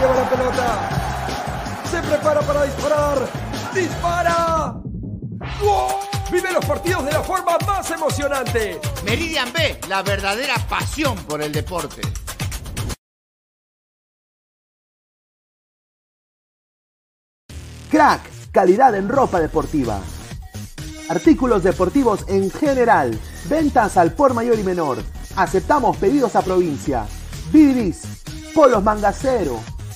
[0.00, 0.88] Lleva la pelota.
[1.90, 3.18] Se prepara para disparar.
[3.74, 4.74] ¡Dispara!
[6.32, 8.80] Vive los partidos de la forma más emocionante.
[9.04, 12.00] Meridian B, la verdadera pasión por el deporte.
[17.90, 18.22] Crack,
[18.52, 20.00] calidad en ropa deportiva.
[21.08, 23.18] Artículos deportivos en general.
[23.46, 24.98] Ventas al por mayor y menor.
[25.34, 27.06] Aceptamos pedidos a provincia.
[27.52, 28.02] Bidris,
[28.54, 29.60] polos mangacero,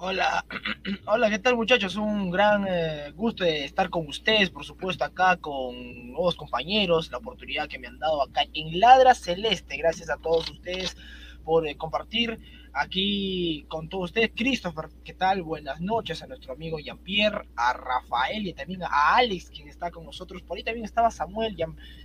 [0.00, 0.44] Hola,
[1.06, 1.96] hola, ¿qué tal muchachos?
[1.96, 7.18] Un gran eh, gusto de estar con ustedes, por supuesto, acá con nuevos compañeros, la
[7.18, 9.76] oportunidad que me han dado acá en Ladra Celeste.
[9.76, 10.96] Gracias a todos ustedes
[11.42, 12.38] por eh, compartir
[12.72, 14.30] aquí con todos ustedes.
[14.36, 15.42] Christopher, ¿qué tal?
[15.42, 20.04] Buenas noches a nuestro amigo Jean-Pierre, a Rafael y también a Alex, quien está con
[20.04, 20.42] nosotros.
[20.42, 21.56] Por ahí también estaba Samuel,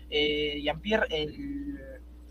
[0.10, 1.80] eh, Jean-Pierre, el...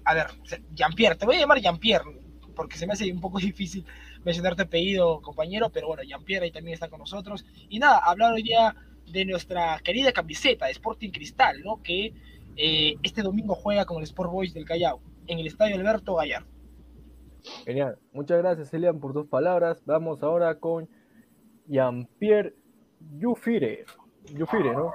[0.05, 0.27] A ver,
[0.75, 2.19] Jean-Pierre, te voy a llamar Jean-Pierre,
[2.57, 3.87] porque se me hace un poco difícil
[4.25, 7.45] mencionarte apellido, compañero, pero bueno, Jean-Pierre ahí también está con nosotros.
[7.69, 8.75] Y nada, hablar hoy ya
[9.11, 11.83] de nuestra querida camiseta de Sporting Cristal, ¿no?
[11.83, 12.15] Que
[12.57, 16.49] eh, este domingo juega con el Sport Boys del Callao, en el Estadio Alberto Gallardo.
[17.65, 17.99] Genial.
[18.13, 19.83] Muchas gracias, Elian, por tus palabras.
[19.85, 20.89] Vamos ahora con
[21.67, 22.55] Jean-Pierre
[23.19, 23.85] Yufire.
[24.35, 24.93] Yufire, ¿no?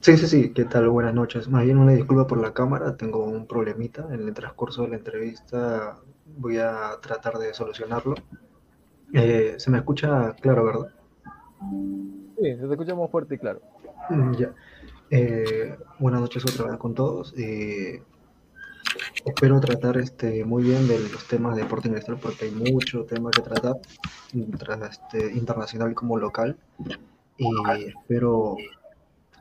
[0.00, 0.52] Sí, sí, sí.
[0.52, 0.88] ¿Qué tal?
[0.88, 1.48] Buenas noches.
[1.48, 2.96] Más bien una disculpa por la cámara.
[2.96, 4.06] Tengo un problemita.
[4.12, 5.98] En el transcurso de la entrevista
[6.36, 8.14] voy a tratar de solucionarlo.
[9.12, 10.94] Eh, se me escucha claro, ¿verdad?
[12.38, 13.60] Sí, se te escucha muy fuerte y claro.
[14.10, 14.52] Mm, ya.
[15.10, 17.32] Eh, buenas noches otra vez con todos.
[17.38, 18.02] Eh,
[19.24, 23.30] espero tratar este, muy bien de los temas de Sporting Cristal porque hay mucho tema
[23.30, 23.76] que tratar,
[24.90, 26.56] este, internacional como local.
[27.38, 28.56] Y espero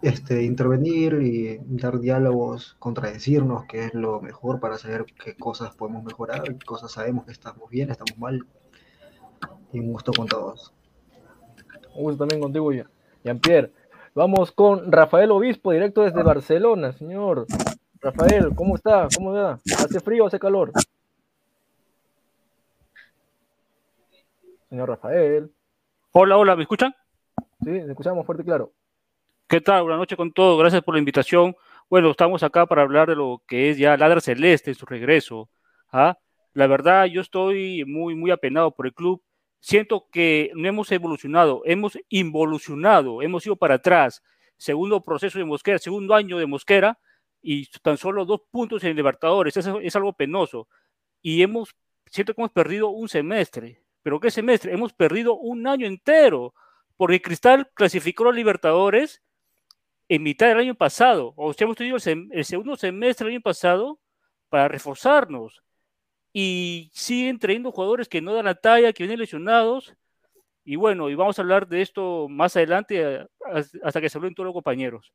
[0.05, 6.03] este, intervenir y dar diálogos, contradecirnos, que es lo mejor para saber qué cosas podemos
[6.03, 8.45] mejorar, qué cosas sabemos que estamos bien, estamos mal.
[9.74, 10.74] Y un gusto con todos.
[11.95, 12.71] Un gusto también contigo,
[13.24, 13.71] Jean-Pierre.
[14.13, 17.47] Vamos con Rafael Obispo, directo desde Barcelona, señor.
[18.00, 19.07] Rafael, ¿cómo está?
[19.15, 19.53] ¿Cómo va?
[19.53, 20.71] ¿Hace frío o hace calor?
[24.69, 25.51] Señor Rafael.
[26.12, 26.93] Hola, hola, ¿me escuchan?
[27.63, 28.71] Sí, me escuchamos fuerte y claro.
[29.47, 29.83] ¿Qué tal?
[29.83, 30.59] Buenas noches con todos.
[30.59, 31.55] Gracias por la invitación.
[31.87, 35.51] Bueno, estamos acá para hablar de lo que es ya Ladra Celeste en su regreso.
[35.91, 36.17] ¿ah?
[36.53, 39.21] La verdad, yo estoy muy, muy apenado por el club.
[39.59, 44.23] Siento que no hemos evolucionado, hemos involucionado, hemos ido para atrás.
[44.57, 46.97] Segundo proceso de Mosquera, segundo año de Mosquera
[47.39, 49.55] y tan solo dos puntos en Libertadores.
[49.55, 50.67] Eso es algo penoso.
[51.21, 51.75] Y hemos,
[52.07, 53.83] siento que hemos perdido un semestre.
[54.01, 54.73] ¿Pero qué semestre?
[54.73, 56.55] Hemos perdido un año entero.
[56.97, 59.21] Porque Cristal clasificó a Libertadores
[60.07, 64.00] en mitad del año pasado, o sea, hemos tenido el, segundo semestre del año pasado
[64.50, 65.62] para reforzarnos.
[66.31, 69.95] Y siguen trayendo jugadores que no dan la talla, que vienen lesionados.
[70.65, 73.25] Y bueno, y vamos a hablar de esto más adelante
[73.81, 75.13] hasta que se hablen todos los compañeros.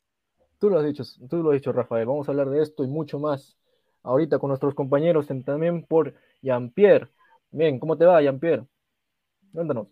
[0.58, 2.06] Tú lo has dicho, tú lo has dicho, Rafael.
[2.06, 3.58] Vamos a hablar de esto y mucho más
[4.02, 7.08] ahorita con nuestros compañeros, también por Jean-Pierre.
[7.50, 8.64] Bien, ¿cómo te va, Jean-Pierre?
[9.52, 9.88] Cuéntanos.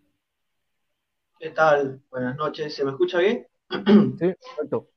[1.39, 2.01] ¿Qué tal?
[2.11, 2.75] Buenas noches.
[2.75, 3.47] ¿Se me escucha bien?
[3.71, 3.77] Sí,
[4.19, 4.89] perfecto.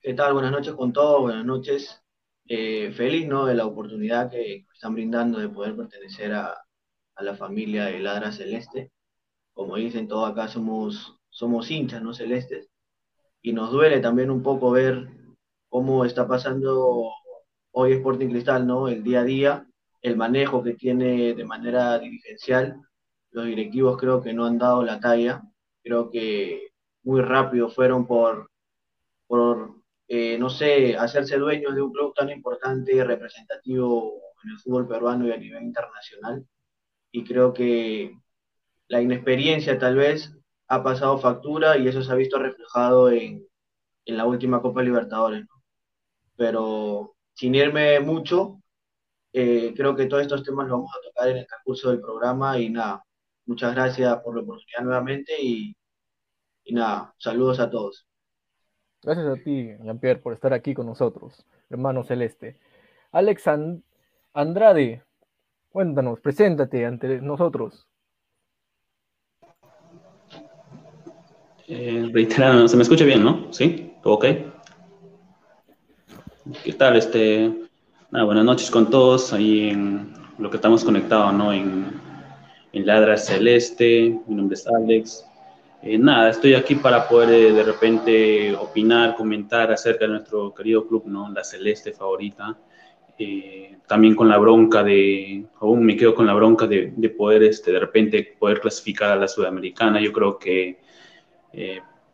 [0.00, 0.34] ¿Qué tal?
[0.34, 2.02] Buenas noches con todos, buenas noches.
[2.46, 3.46] Eh, feliz, ¿no?
[3.46, 6.56] De la oportunidad que están brindando de poder pertenecer a,
[7.20, 8.92] la familia de Ladra Celeste.
[9.52, 12.14] Como dicen, todos acá somos, somos hinchas, ¿no?
[12.14, 12.68] Celestes.
[13.42, 15.08] Y nos duele también un poco ver
[15.68, 17.10] cómo está pasando
[17.72, 18.88] hoy Sporting Cristal, ¿no?
[18.88, 19.66] El día a día,
[20.02, 22.80] el manejo que tiene de manera dirigencial.
[23.30, 25.42] Los directivos creo que no han dado la talla.
[25.82, 26.67] Creo que
[27.08, 28.50] muy rápido fueron por,
[29.26, 29.76] por
[30.08, 34.86] eh, no sé, hacerse dueños de un club tan importante y representativo en el fútbol
[34.86, 36.46] peruano y a nivel internacional.
[37.10, 38.14] Y creo que
[38.88, 40.36] la inexperiencia tal vez
[40.68, 43.46] ha pasado factura y eso se ha visto reflejado en,
[44.04, 45.46] en la última Copa Libertadores.
[46.36, 48.60] Pero sin irme mucho,
[49.32, 52.58] eh, creo que todos estos temas los vamos a tocar en el transcurso del programa
[52.58, 53.02] y nada,
[53.46, 55.74] muchas gracias por la oportunidad nuevamente y,
[56.68, 58.06] y nada, saludos a todos.
[59.02, 62.58] Gracias a ti, Jean-Pierre, por estar aquí con nosotros, hermano Celeste.
[63.10, 63.82] Alex And-
[64.34, 65.02] Andrade,
[65.70, 67.88] cuéntanos, preséntate ante nosotros.
[71.66, 73.50] Eh, reiterando, se me escucha bien, ¿no?
[73.52, 73.94] ¿Sí?
[74.02, 74.24] ¿Todo ok?
[76.64, 76.96] ¿Qué tal?
[76.96, 77.52] Este,
[78.10, 81.52] nada, buenas noches con todos ahí en lo que estamos conectados, ¿no?
[81.52, 81.92] En,
[82.72, 85.27] en Ladra Celeste, mi nombre es Alex.
[85.80, 90.86] Eh, nada, estoy aquí para poder eh, de repente opinar, comentar acerca de nuestro querido
[90.86, 91.30] club, ¿no?
[91.30, 92.58] La Celeste favorita.
[93.18, 97.42] Eh, también con la bronca de, aún me quedo con la bronca de, de poder,
[97.44, 100.00] este, de repente, poder clasificar a la Sudamericana.
[100.00, 100.78] Yo creo que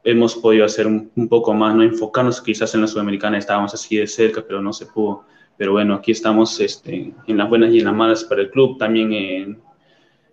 [0.05, 4.07] hemos podido hacer un, poco más, no enfocarnos quizás en la Sudamericana, estábamos así de
[4.07, 5.25] cerca, pero no se pudo.
[5.57, 8.79] Pero bueno, aquí estamos este, en las buenas y en las malas para el club,
[8.79, 9.59] también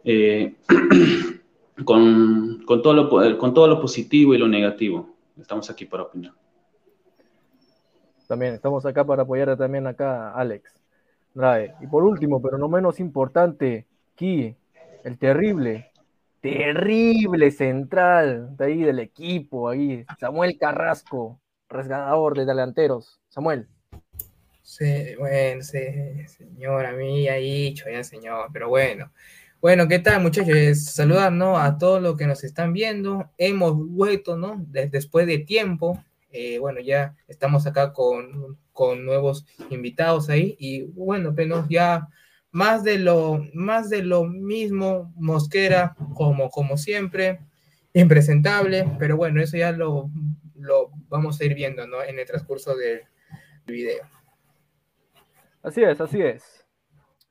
[0.03, 0.55] eh,
[1.83, 5.15] con, con, todo lo, con todo lo positivo y lo negativo.
[5.39, 6.33] Estamos aquí para opinar.
[8.27, 10.73] También estamos acá para apoyar también acá Alex.
[11.35, 11.73] Rae.
[11.81, 14.55] Y por último, pero no menos importante, Ki,
[15.03, 15.91] el terrible,
[16.41, 23.19] terrible central de ahí del equipo, ahí, Samuel Carrasco, resgadador de delanteros.
[23.29, 23.67] Samuel.
[24.61, 25.79] Sí, bueno, sí,
[26.27, 29.11] señor, a mí ha dicho ya, señor, pero bueno.
[29.61, 30.85] Bueno, ¿qué tal, muchachos?
[30.85, 31.59] Saludar, ¿no?
[31.59, 33.29] A todos los que nos están viendo.
[33.37, 34.65] Hemos vuelto, ¿no?
[34.67, 36.03] Después de tiempo.
[36.31, 40.55] Eh, bueno, ya estamos acá con, con, nuevos invitados ahí.
[40.57, 42.07] Y bueno, pero ya
[42.49, 47.41] más de lo, más de lo mismo, Mosquera, como, como siempre,
[47.93, 50.09] impresentable, pero bueno, eso ya lo,
[50.55, 52.01] lo vamos a ir viendo, ¿no?
[52.01, 53.01] En el transcurso del
[53.67, 54.09] video.
[55.61, 56.60] Así es, así es.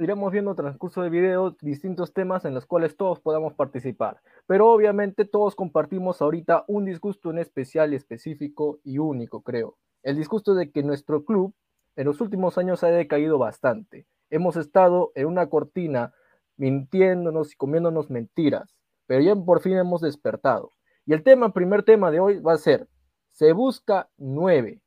[0.01, 4.23] Iremos viendo transcurso de video distintos temas en los cuales todos podamos participar.
[4.47, 9.77] Pero obviamente todos compartimos ahorita un disgusto en especial, específico y único, creo.
[10.03, 11.55] El disgusto de que nuestro club
[11.97, 14.07] en los últimos años ha decaído bastante.
[14.31, 16.15] Hemos estado en una cortina
[16.57, 20.73] mintiéndonos y comiéndonos mentiras, pero ya por fin hemos despertado.
[21.05, 22.89] Y el tema, primer tema de hoy va a ser,
[23.29, 24.81] se busca nueve.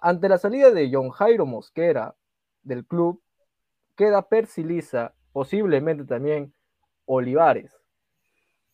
[0.00, 2.16] Ante la salida de John Jairo Mosquera
[2.62, 3.20] del club,
[3.96, 6.54] queda Percy Lisa, posiblemente también
[7.06, 7.72] Olivares.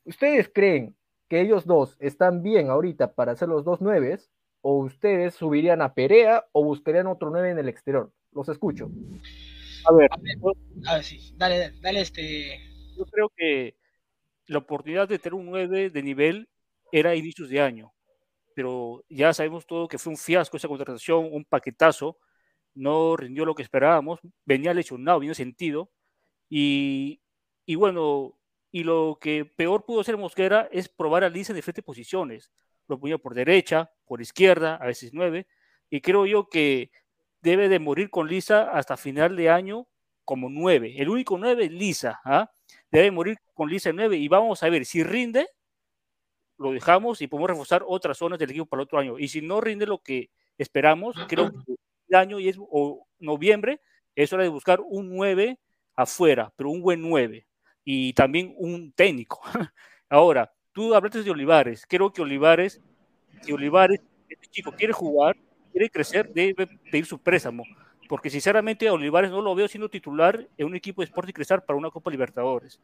[0.05, 0.97] ¿Ustedes creen
[1.29, 4.31] que ellos dos están bien ahorita para ser los dos nueves?
[4.63, 8.13] ¿O ustedes subirían a Perea o buscarían otro nueve en el exterior?
[8.33, 8.91] Los escucho.
[9.87, 10.37] A ver, a ver,
[10.87, 11.35] a ver sí.
[11.37, 12.61] dale, dale este.
[12.97, 13.77] Yo creo que
[14.51, 16.49] la oportunidad de tener un 9 de nivel
[16.91, 17.93] era a inicios de año,
[18.55, 22.19] pero ya sabemos todo que fue un fiasco esa contratación, un paquetazo,
[22.75, 25.91] no rindió lo que esperábamos, venía lesionado, venía sentido,
[26.49, 27.21] y,
[27.67, 28.39] y bueno,
[28.73, 32.51] y lo que peor pudo hacer Mosquera es probar a Lisa en diferentes posiciones,
[32.89, 35.47] lo ponía por derecha, por izquierda, a veces nueve,
[35.91, 36.91] y creo yo que
[37.43, 39.87] debe de morir con Lisa hasta final de año
[40.25, 40.95] como nueve.
[40.99, 42.51] El único nueve es Lisa, ¿ah?
[42.91, 45.49] debe morir con Lisa nueve y vamos a ver si rinde,
[46.59, 49.19] lo dejamos y podemos reforzar otras zonas del equipo para el otro año.
[49.19, 51.75] Y si no rinde lo que esperamos, creo que
[52.11, 53.81] el año y es o noviembre
[54.15, 55.59] es hora de buscar un 9
[55.97, 57.47] afuera, pero un buen 9
[57.85, 59.41] y también un técnico.
[60.09, 62.81] Ahora, tú hablaste de Olivares, creo que Olivares,
[63.43, 65.37] si Olivares, este chico quiere jugar,
[65.73, 67.65] quiere crecer, debe pedir su préstamo,
[68.09, 71.63] porque sinceramente a Olivares no lo veo siendo titular en un equipo de Sporting Cristal
[71.63, 72.81] para una Copa Libertadores.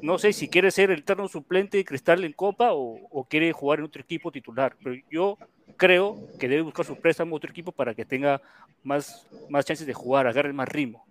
[0.00, 3.52] No sé si quiere ser el eterno suplente de Cristal en Copa o, o, quiere
[3.52, 5.38] jugar en otro equipo titular, pero yo
[5.76, 8.40] creo que debe buscar su préstamo a otro equipo para que tenga
[8.82, 11.06] más, más chances de jugar, agarre más ritmo.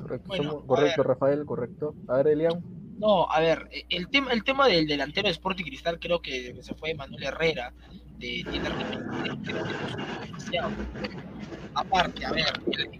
[0.00, 1.94] Correcto, bueno, correcto Rafael, correcto.
[2.08, 2.62] A ver, Elian.
[2.98, 6.74] No, a ver, el tema, el tema del delantero de Sporting Cristal creo que se
[6.74, 7.74] fue Manuel Herrera,
[8.18, 8.44] de,
[9.44, 10.70] creo que demasiado.
[11.74, 12.46] Aparte, a ver,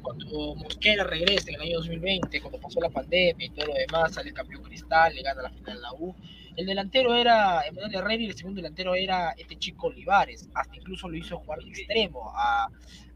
[0.02, 4.12] cuando Mosquera regresa en el año 2020, cuando pasó la pandemia y todo lo demás,
[4.12, 6.14] sale campeón Cristal, le gana la final de la U.
[6.56, 10.48] El delantero era Emanuel Herrera y el segundo delantero era este chico Olivares.
[10.54, 12.68] Hasta incluso lo hizo jugar de extremo a,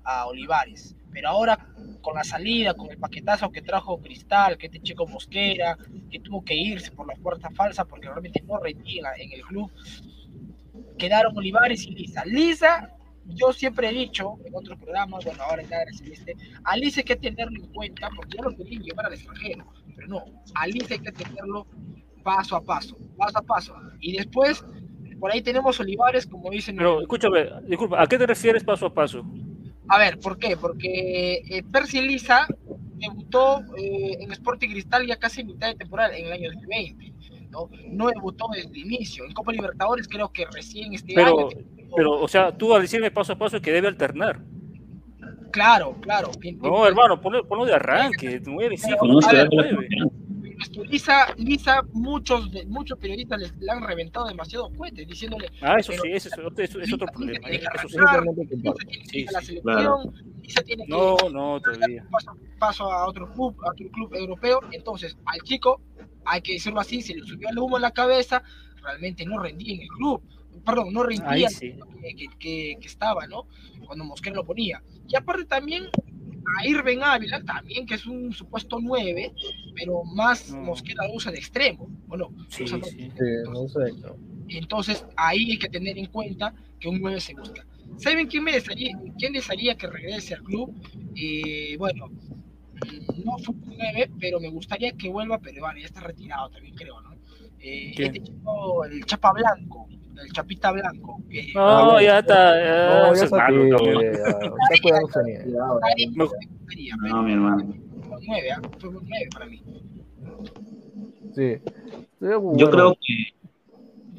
[0.05, 0.95] a Olivares.
[1.13, 1.59] Pero ahora,
[2.01, 5.77] con la salida, con el paquetazo que trajo Cristal, que este chico Mosquera,
[6.11, 9.71] que tuvo que irse por la puerta falsa porque realmente no rendía en el club,
[10.99, 12.25] quedaron Olivares y Lisa.
[12.25, 12.91] Lisa,
[13.27, 17.05] yo siempre he dicho en otros programas, bueno, ahora en la Celeste, a Lisa hay
[17.05, 20.95] que tenerlo en cuenta porque ya lo querían llevar al extranjero, pero no, a Lisa
[20.95, 21.67] hay que tenerlo
[22.23, 23.75] paso a paso, paso a paso.
[24.01, 24.65] Y después,
[25.19, 26.77] por ahí tenemos Olivares, como dicen.
[26.77, 29.25] Pero escúchame, disculpa, ¿a qué te refieres paso a paso?
[29.89, 30.57] A ver, ¿por qué?
[30.57, 32.47] Porque eh, Percy Lisa
[33.01, 37.13] debutó eh, en Sporting Cristal ya casi en mitad de temporada, en el año 2020.
[37.51, 37.69] ¿No?
[37.89, 39.25] no debutó desde el inicio.
[39.25, 41.49] En Copa Libertadores creo que recién este Pero, año.
[41.97, 44.41] pero, o sea, tú al decirme paso a paso que debe alternar.
[45.53, 46.31] Claro, claro.
[46.63, 48.77] No, hermano, ponlo, ponlo de arranque, nueve,
[49.29, 49.49] ver.
[50.61, 55.51] Es que Lisa, Lisa muchos, de- muchos periodistas le, le han reventado demasiado cohetes diciéndole.
[55.63, 57.41] Ah, eso sí, ese es, otro- eso es otro problema.
[57.49, 57.97] tiene que Eso sí.
[57.99, 59.47] arrancar, Lisa tiene que Sí, ir a la sí.
[59.47, 60.03] selección, Claro.
[60.43, 62.07] Lisa tiene que No, no, todavía.
[62.11, 64.61] paso, paso a otro club, a otro club europeo.
[64.71, 65.81] Entonces, al chico,
[66.25, 68.43] hay que decirlo así, se le subió el humo en la cabeza,
[68.83, 70.23] realmente no rendía en el club.
[70.65, 71.75] Perdón, no rendía sí.
[72.03, 73.47] que, que- que- que estaba, ¿no?
[73.87, 74.83] Cuando Mosquera lo ponía.
[75.09, 75.85] Y aparte también
[76.59, 79.33] a Irving Ávila, también que es un supuesto 9,
[79.75, 82.31] pero más Mosquera lo usa de extremo, ¿o no?
[82.49, 83.11] Sí, Usa sí.
[83.45, 84.17] no.
[84.49, 87.65] entonces ahí hay que tener en cuenta que un 9 se busca.
[87.99, 90.75] ¿Saben quién me desearía, quién desearía que regrese al club?
[91.15, 92.50] Eh, bueno, mm,
[93.25, 96.75] no fue un 9, pero me gustaría que vuelva, pero vale, ya está retirado también
[96.75, 97.11] creo, ¿no?
[97.61, 99.87] Eh, este chico, el Chapa Blanco,
[100.23, 101.21] el Chapita Blanco.
[101.31, 102.59] que- No, ya está.
[102.59, 103.37] Ya, No, ya está
[106.87, 107.75] ya, No, mi hermano.
[108.09, 108.61] Fue un 9, ¿ah?
[108.79, 109.63] fue un 9 para mí.
[111.35, 111.57] Sí.
[112.19, 113.35] Bueno, Yo creo que,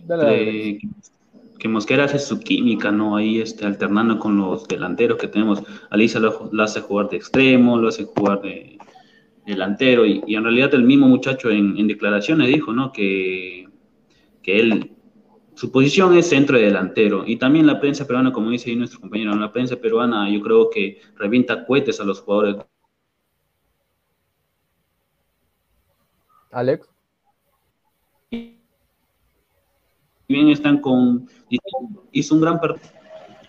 [0.05, 0.43] dale, dale.
[0.77, 0.79] que,
[1.61, 3.15] que Mosquera hace su química, ¿no?
[3.15, 5.61] Ahí este, alternando con los delanteros que tenemos.
[5.91, 8.79] Alisa lo, hace jugar de extremo, lo hace jugar de
[9.45, 10.03] delantero.
[10.03, 12.91] Y, en realidad el mismo muchacho en, en declaraciones dijo, ¿no?
[12.91, 13.67] Que,
[14.41, 14.91] que él,
[15.53, 17.25] su posición es centro de delantero.
[17.27, 20.67] Y también la prensa peruana, como dice ahí nuestro compañero, la prensa peruana yo creo
[20.71, 22.55] que revienta cohetes a los jugadores.
[26.49, 26.90] Alex.
[30.31, 31.27] Bien están con
[32.11, 32.89] hizo un gran partido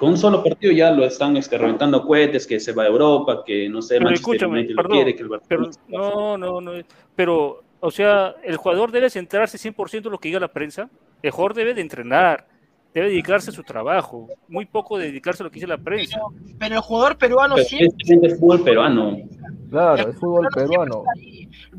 [0.02, 3.44] con un solo partido ya lo están este, reventando cohetes que se va a Europa
[3.46, 6.72] que no sé Pero Manchester United lo perdón, quiere que el pero no, no, no,
[7.14, 10.90] pero, o sea, el jugador debe centrarse 100% en lo que diga la prensa,
[11.30, 12.46] jugador debe de entrenar,
[12.92, 16.20] debe dedicarse a su trabajo, muy poco dedicarse a lo que dice la prensa.
[16.59, 19.18] Pero el jugador peruano Pero siempre es el fútbol peruano
[19.70, 21.05] Claro, es fútbol peruano.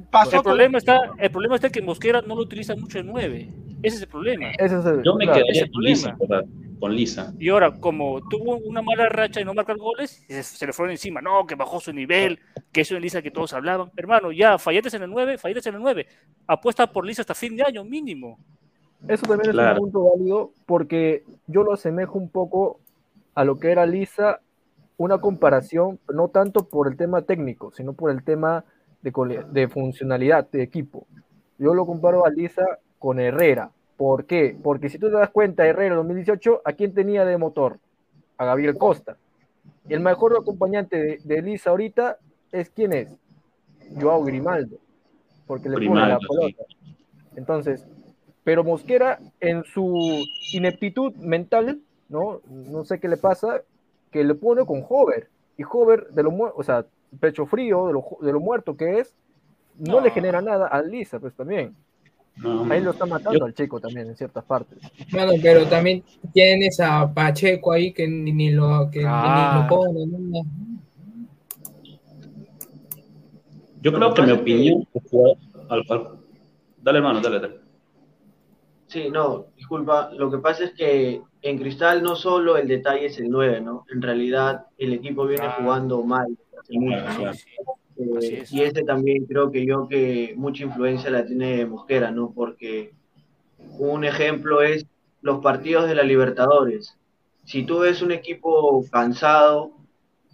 [0.10, 3.50] pasó El problema está, el problema está que Mosquera no lo utiliza mucho de 9,
[3.84, 4.50] ese es el problema.
[4.58, 5.42] Ese es el, yo me claro.
[5.42, 6.18] quedaría con Lisa
[6.84, 10.68] con Lisa Y ahora, como tuvo una mala racha y no marca goles, se, se
[10.68, 12.40] le fueron encima, no, que bajó su nivel,
[12.74, 13.90] que eso es Lisa que todos hablaban.
[13.96, 16.06] Hermano, ya, fallates en el 9, fallates en el 9.
[16.46, 18.38] Apuesta por Lisa hasta fin de año, mínimo.
[19.08, 19.74] Eso también es Claro.
[19.82, 22.80] un punto válido porque yo lo asemejo un poco
[23.36, 24.40] a lo que era Lisa,
[24.98, 28.64] una comparación, no tanto por el tema técnico, sino por el tema
[29.02, 29.12] de,
[29.52, 31.06] de funcionalidad de equipo.
[31.58, 32.64] Yo lo comparo a Lisa
[33.00, 33.72] con Herrera.
[33.98, 34.58] ¿Por qué?
[34.62, 37.80] Porque si tú te das cuenta, Herrera en 2018, ¿a quién tenía de motor?
[38.38, 39.18] A Gabriel Costa.
[39.90, 42.18] El mejor acompañante de, de Lisa ahorita
[42.52, 43.10] es quién es?
[44.00, 44.78] Joao Grimaldo.
[45.46, 46.64] Porque le pone la pelota.
[47.36, 47.86] Entonces,
[48.44, 51.80] pero Mosquera en su ineptitud mental,
[52.10, 52.42] ¿no?
[52.50, 53.62] No sé qué le pasa,
[54.12, 55.30] que le pone con Hover.
[55.58, 56.86] Y Hover, de lo o sea,
[57.20, 59.14] pecho frío, de lo, de lo muerto que es,
[59.80, 61.76] no, le genera nada a Lisa, pues también.
[62.36, 64.80] No, Ahí lo está matando Yo- al chico también en ciertas partes.
[65.12, 66.04] Bueno, pero también
[66.34, 69.54] tienes a Pacheco ahí que ni, ni lo, que Ah.
[69.56, 70.06] ni lo pone.
[70.08, 70.42] ¿no?
[73.82, 74.88] yo creo que mi opinión
[76.82, 77.56] dale hermano dale dale
[78.94, 80.12] Sí, no, disculpa.
[80.14, 83.86] Lo que pasa es que en Cristal no solo el detalle es el 9, ¿no?
[83.92, 85.56] En realidad el equipo viene Ah.
[85.60, 86.38] jugando mal.
[87.28, 87.44] hace.
[87.98, 88.54] Eh, es.
[88.54, 92.32] y ese también creo que yo que mucha influencia la tiene Mosquera, ¿no?
[92.36, 92.94] Porque
[93.80, 94.86] un ejemplo es
[95.22, 96.96] los partidos de la Libertadores.
[97.46, 99.72] Si tú ves un equipo cansado,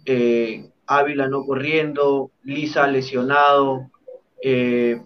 [0.04, 3.90] eh, Ávila no corriendo, Lisa lesionado,
[4.42, 5.00] eh,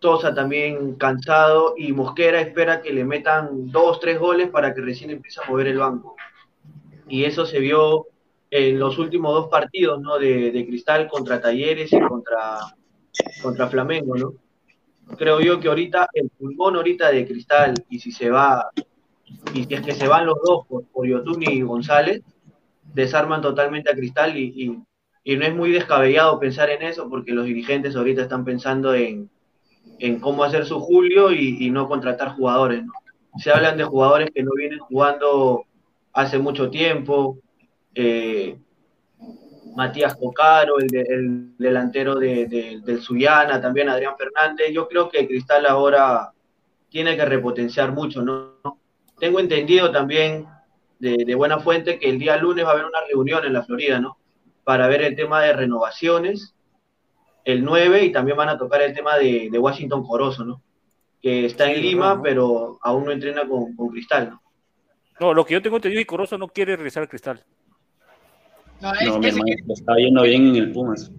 [0.00, 5.10] Tosa también cansado y Mosquera espera que le metan dos, tres goles para que recién
[5.10, 6.16] empiece a mover el banco.
[7.08, 8.06] Y eso se vio
[8.50, 10.18] en los últimos dos partidos, ¿no?
[10.18, 12.58] De, de Cristal contra Talleres y contra,
[13.42, 14.34] contra Flamengo, ¿no?
[15.16, 18.70] Creo yo que ahorita el pulmón ahorita de Cristal y si se va
[19.54, 22.22] y si es que se van los dos por, por Yotuni y González,
[22.94, 24.78] desarman totalmente a Cristal y, y-
[25.24, 29.30] y no es muy descabellado pensar en eso porque los dirigentes ahorita están pensando en,
[29.98, 32.84] en cómo hacer su Julio y, no contratar jugadores.
[32.84, 32.92] ¿no?
[33.38, 35.64] Se hablan de jugadores que no vienen jugando
[36.12, 37.38] hace mucho tiempo.
[37.94, 38.56] eh,
[39.74, 44.68] Matías Cocaro, el, de- el delantero de- de- del Suyana, también Adrián Fernández.
[44.72, 46.32] Yo creo que Cristal ahora
[46.88, 48.54] tiene que repotenciar mucho, ¿no?
[49.20, 50.46] Tengo entendido también
[50.98, 53.62] de, de buena fuente que el día lunes va a haber una reunión en la
[53.62, 54.16] Florida, ¿no?
[54.64, 56.54] Para ver el tema de renovaciones
[57.52, 60.62] el 9 y también van a tocar el tema de, de Washington Corozo, ¿no?
[61.20, 64.42] Que está en Lima, pero aún no entrena con, con Cristal, ¿no?
[65.20, 67.42] No, lo que yo tengo entendido es que Corozo no quiere regresar al cristal.
[68.80, 71.10] No, es- No, mi ese hermano, que- le está yendo bien en el Pumas.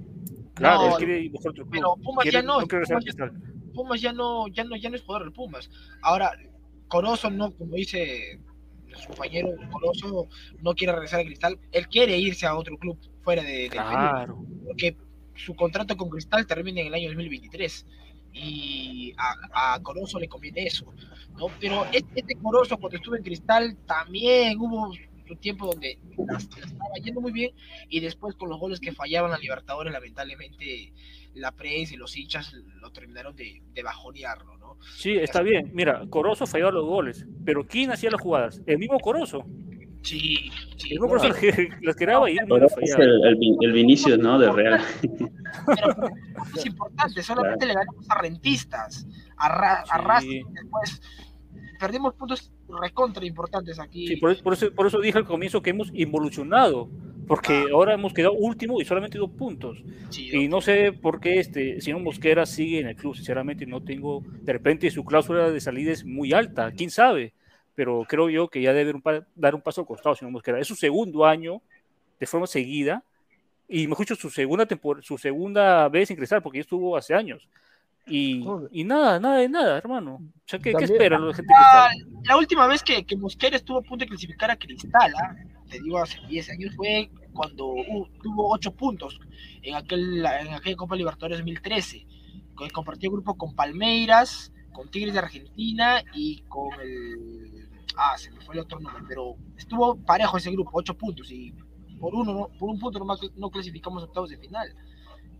[0.53, 1.73] Claro, No, él quiere ir mejor otro club.
[1.73, 3.73] pero Pumas Quiere- ya no, quiere regresar al Pumas ya- cristal.
[3.73, 5.69] Pumas ya no, ya no, ya no es jugador del Pumas.
[6.01, 6.31] Ahora,
[6.87, 8.39] Corozo no, como dice
[8.95, 10.27] su compañero Corozo,
[10.61, 11.59] no quiere regresar a Cristal.
[11.71, 14.37] Él quiere irse a otro club fuera de, del Claro.
[14.37, 14.97] Perú, porque
[15.39, 17.85] su contrato con Cristal termina en el año 2023
[18.33, 20.93] y a, a Corozo le conviene eso,
[21.37, 21.47] ¿no?
[21.59, 25.99] Pero este, este Corozo cuando estuvo en Cristal también hubo un tiempo donde
[26.37, 27.51] estaba yendo muy bien
[27.87, 30.91] y después con los goles que fallaban a Libertadores lamentablemente
[31.35, 34.77] la prensa y los hinchas lo terminaron de, de bajonearlo, ¿no?
[34.95, 35.71] Sí, está bien.
[35.73, 38.61] Mira, Corozo falló los goles, pero ¿quién hacía las jugadas?
[38.65, 39.45] El mismo Corozo.
[40.01, 40.49] Sí,
[40.85, 41.07] El mismo
[41.39, 44.39] que- tiraba y él no es el, el, Vin- el Vinicius, ¿no?
[44.39, 44.81] De Real.
[46.55, 49.07] Es importante, solamente le ganamos a rentistas,
[49.37, 50.03] a, Ra- a Sí.
[50.05, 51.01] Racing, después
[51.79, 54.07] perdimos puntos recontra importantes aquí.
[54.07, 56.89] Sí, por, eso- por eso, por eso dije al comienzo que hemos involucionado,
[57.27, 59.77] porque ahora hemos quedado último y solamente dos puntos.
[60.09, 63.65] Sí, Y no sé por qué este, si no Mosquera sigue en el club, sinceramente
[63.65, 67.33] no tengo, de repente su cláusula de salida es muy alta, quién sabe,
[67.79, 69.01] pero creo yo que ya debe un
[69.35, 70.59] dar un paso al costado, si no Mosquera.
[70.59, 71.61] Es su segundo año
[72.19, 73.05] de forma seguida,
[73.69, 74.67] y mejor dicho, su segunda,
[75.01, 77.47] su segunda vez en Cristal, porque ya estuvo hace años.
[78.05, 80.15] Y, y nada, nada de nada, hermano.
[80.15, 82.21] O sea, ¿qué, qué espera la gente La, Cristal?
[82.25, 85.37] la última vez que, que Mosquera estuvo a punto de clasificar a Cristal, ¿ah?
[85.69, 89.21] te digo hace 10 años, fue cuando uh, tuvo 8 puntos
[89.61, 92.05] en, aquel, en aquella Copa Libertadores 2013.
[92.57, 97.68] que Compartió grupo con Palmeiras, con Tigres de Argentina y con el.
[98.01, 101.53] Ah, se me fue el otro nombre, pero estuvo parejo ese grupo, 8 puntos y
[101.99, 104.73] por uno no- por un punto nomás no clasificamos a octavos de final.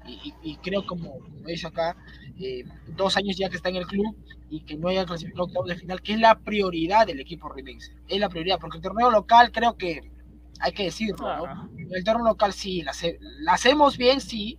[0.06, 1.96] Y, y- y creo, como, como dice acá,
[2.38, 2.64] eh,
[2.98, 4.14] dos años ya que está en el club
[4.50, 7.48] y que no haya clasificado a octavos de final, que es la prioridad del equipo
[7.50, 7.94] rimense.
[8.10, 10.12] Es la prioridad, porque el torneo local creo que
[10.60, 11.70] hay que decirlo, ¿no?
[11.92, 14.58] El torneo local sí, la, hace- la hacemos bien, sí,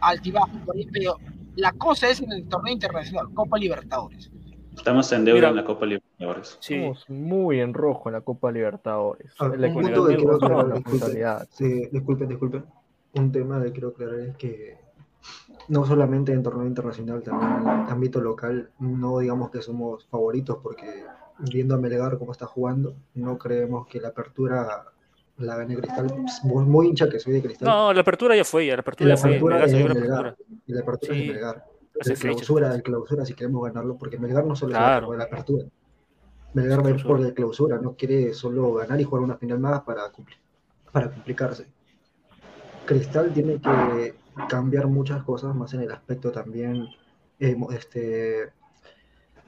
[0.00, 0.50] altibajo,
[0.92, 1.16] pero
[1.56, 4.30] la cosa es en el torneo internacional, Copa Libertadores.
[4.76, 5.48] Estamos en deuda Mira.
[5.50, 6.11] en la Copa Libertadores.
[6.30, 9.32] Estamos muy en rojo en la Copa Libertadores.
[9.38, 11.10] Ah, Es la un punto que quiero aclarar, la disculpen,
[11.50, 12.64] sí, disculpen, disculpen.
[13.14, 14.78] Un tema que quiero aclarar es que
[15.68, 20.58] no solamente en torneo internacional, también en el ámbito local, no digamos que somos favoritos,
[20.62, 21.04] porque
[21.38, 24.84] viendo a Melgar cómo está jugando, no creemos que la apertura
[25.38, 26.06] la gane Cristal.
[26.44, 27.66] Muy, muy hincha que soy de Cristal.
[27.68, 29.30] No, la apertura ya fue, ya la apertura la ya fue.
[29.30, 30.18] apertura Melgar es dio la Melgar.
[30.26, 30.60] apertura.
[30.66, 31.64] Y la apertura es Sí, de Melgar.
[32.00, 35.12] hace De clausura, de clausura, si queremos ganarlo, porque Melgar no solo Claro.
[35.12, 35.64] es la apertura.
[36.54, 39.58] Melgar va a ir por la clausura, no quiere solo ganar y jugar una final
[39.58, 40.38] más para, cumplir,
[40.90, 41.66] para complicarse.
[42.84, 44.14] Cristal tiene que
[44.48, 46.88] cambiar muchas cosas más en el aspecto también,
[47.38, 48.52] eh, este,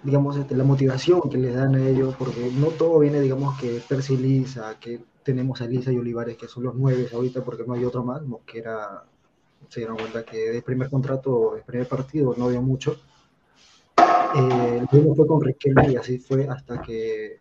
[0.02, 3.82] digamos, este, la motivación que les dan a ellos, porque no todo viene, digamos, que
[3.86, 7.74] Percy Lisa, que tenemos a Lisa y Olivares, que son los nueve ahorita, porque no
[7.74, 9.04] hay otro más, Mosquera
[9.68, 12.96] se dieron cuenta que de primer contrato, de primer partido, no dio mucho.
[13.96, 17.38] Eh, el fue con Riquelme y así fue hasta que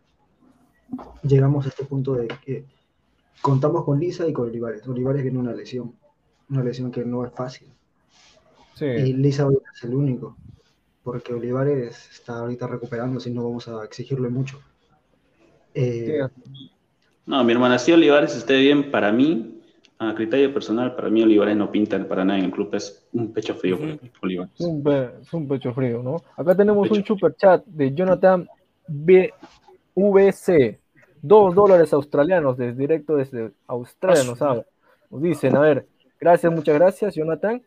[1.24, 2.66] llegamos a este punto de que
[3.42, 4.88] contamos con Lisa y con Olivares.
[4.88, 5.94] Olivares viene una lesión,
[6.50, 7.68] una lesión que no es fácil.
[8.76, 8.86] Sí.
[8.86, 10.38] Y Lisa ahorita es el único,
[11.04, 14.62] porque Olivares está ahorita recuperándose y no vamos a exigirle mucho.
[15.74, 16.22] Eh,
[17.26, 19.53] No, mi hermana, si Olivares esté bien, para mí,
[20.10, 23.32] a criterio personal, para mí Olivares no pinta para nada en el club, es un
[23.34, 24.54] pecho frío para mí, Olivares.
[24.60, 26.18] Es un, pe- es un pecho frío, ¿no?
[26.38, 28.48] Acá tenemos un super chat de Jonathan
[29.96, 30.80] BVC.
[31.22, 34.66] Dos dólares australianos, desde directo desde Australia, nos habla.
[35.10, 35.88] Nos dicen, a ver,
[36.20, 37.62] gracias, muchas gracias, Jonathan.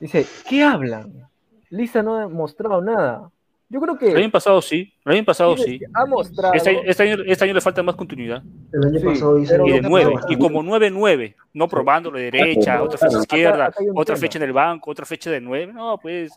[0.00, 1.28] Dice, ¿qué hablan?
[1.70, 3.30] Lisa no ha mostrado nada.
[3.70, 5.78] Yo creo que El año pasado sí, el año pasado sí.
[5.92, 6.54] ha mostrado.
[6.54, 8.42] Este año, este año- este año le falta más continuidad.
[8.72, 12.10] El año Sí, pasado hizo Y de que nueve, pasa- y como 9-9, no probando
[12.10, 14.20] la derecha, Acá- otra fecha acá- izquierda, acá un otra tema.
[14.22, 15.72] fecha en el banco, otra fecha de 9.
[15.74, 16.32] No, pues,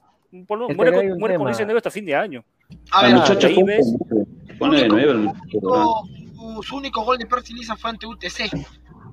[0.45, 2.43] por lo- muere, acá con, muere con ese 9 hasta fin de año.
[2.91, 3.95] A ver, muchacho ahí cumple, ves.
[4.59, 5.85] pone de nueve el muchacho, ¿verdad?
[6.35, 8.49] su, su único gol de Percy Lisa fue ante UTC.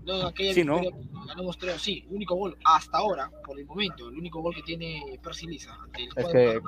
[0.09, 0.27] ¿No?
[0.27, 0.81] Aquella Sí, ¿no?
[0.81, 4.41] victoria que ganamos tres, sí, el único gol hasta ahora, por el momento, el único
[4.41, 5.77] gol que tiene Percy Lisa.
[5.81, 6.63] ante el Es que,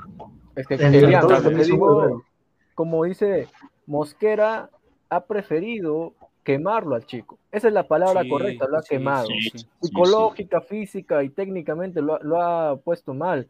[0.55, 2.23] es que El digo,
[2.75, 3.49] como dice
[3.87, 4.71] Mosquera,
[5.09, 7.39] ha preferido quemarlo al chico.
[7.51, 9.27] Esa es la palabra Sí, correcta, lo ha sí, quemado.
[9.27, 13.49] sí, sí, sí, Psicológica, física y técnicamente lo, ha- lo ha puesto mal.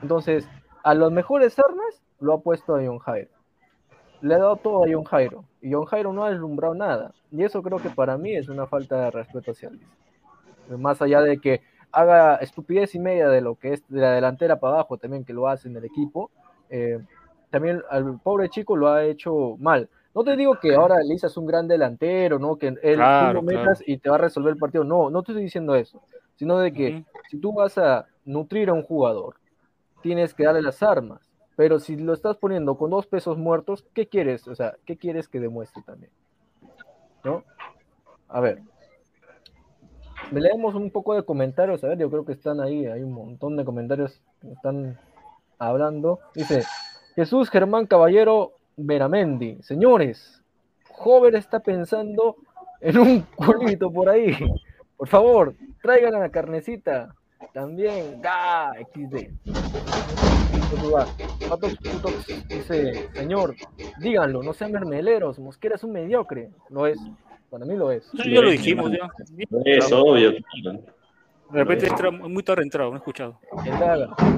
[0.00, 0.48] Entonces,
[0.84, 3.30] a los mejores armas lo ha puesto a John Jairo.
[4.22, 5.44] Le ha dado todo a John Jairo.
[5.60, 7.12] Y John Jairo no ha deslumbrado nada.
[7.30, 9.86] Y eso creo que para mí es una falta de respeto hacia Luis.
[10.78, 14.58] Más allá de que haga estupidez y media de lo que es de la delantera
[14.58, 16.30] para abajo también que lo hace en el equipo,
[16.70, 16.98] eh,
[17.50, 19.88] también al pobre chico lo ha hecho mal.
[20.14, 22.56] No te digo que ahora Elisa es un gran delantero, ¿no?
[22.56, 24.84] Que él Claro, tú lo metas y te va a resolver el partido.
[24.84, 26.02] No, no te estoy diciendo eso.
[26.36, 29.36] Sino de que si tú vas a nutrir a un jugador,
[30.02, 31.31] tienes que darle las armas.
[31.56, 34.48] Pero si lo estás poniendo con dos pesos muertos, ¿qué quieres?
[34.48, 36.10] O sea, ¿qué quieres que demuestre también?
[37.24, 37.44] ¿No?
[38.28, 38.62] A ver.
[40.30, 41.84] Leemos un poco de comentarios.
[41.84, 42.86] A ver, yo creo que están ahí.
[42.86, 44.98] Hay un montón de comentarios que están
[45.58, 46.20] hablando.
[46.34, 46.64] Dice
[47.14, 49.62] Jesús Germán Caballero Veramendi.
[49.62, 50.42] Señores,
[50.88, 52.36] joven está pensando
[52.80, 54.34] en un culito por ahí.
[54.96, 57.14] Por favor, traigan a la carnecita.
[57.52, 58.72] También, ¡ga!
[58.94, 60.61] XD.
[60.76, 63.54] Putox dice, señor,
[63.98, 66.50] díganlo, no sean mermeleros, Mosquera es un mediocre.
[66.70, 66.98] Lo es,
[67.50, 68.04] para mí lo es.
[68.14, 69.10] Eso ya lo dijimos, ya.
[69.64, 70.32] Es obvio.
[70.32, 73.38] De repente entra muy tarde entrado, no he escuchado.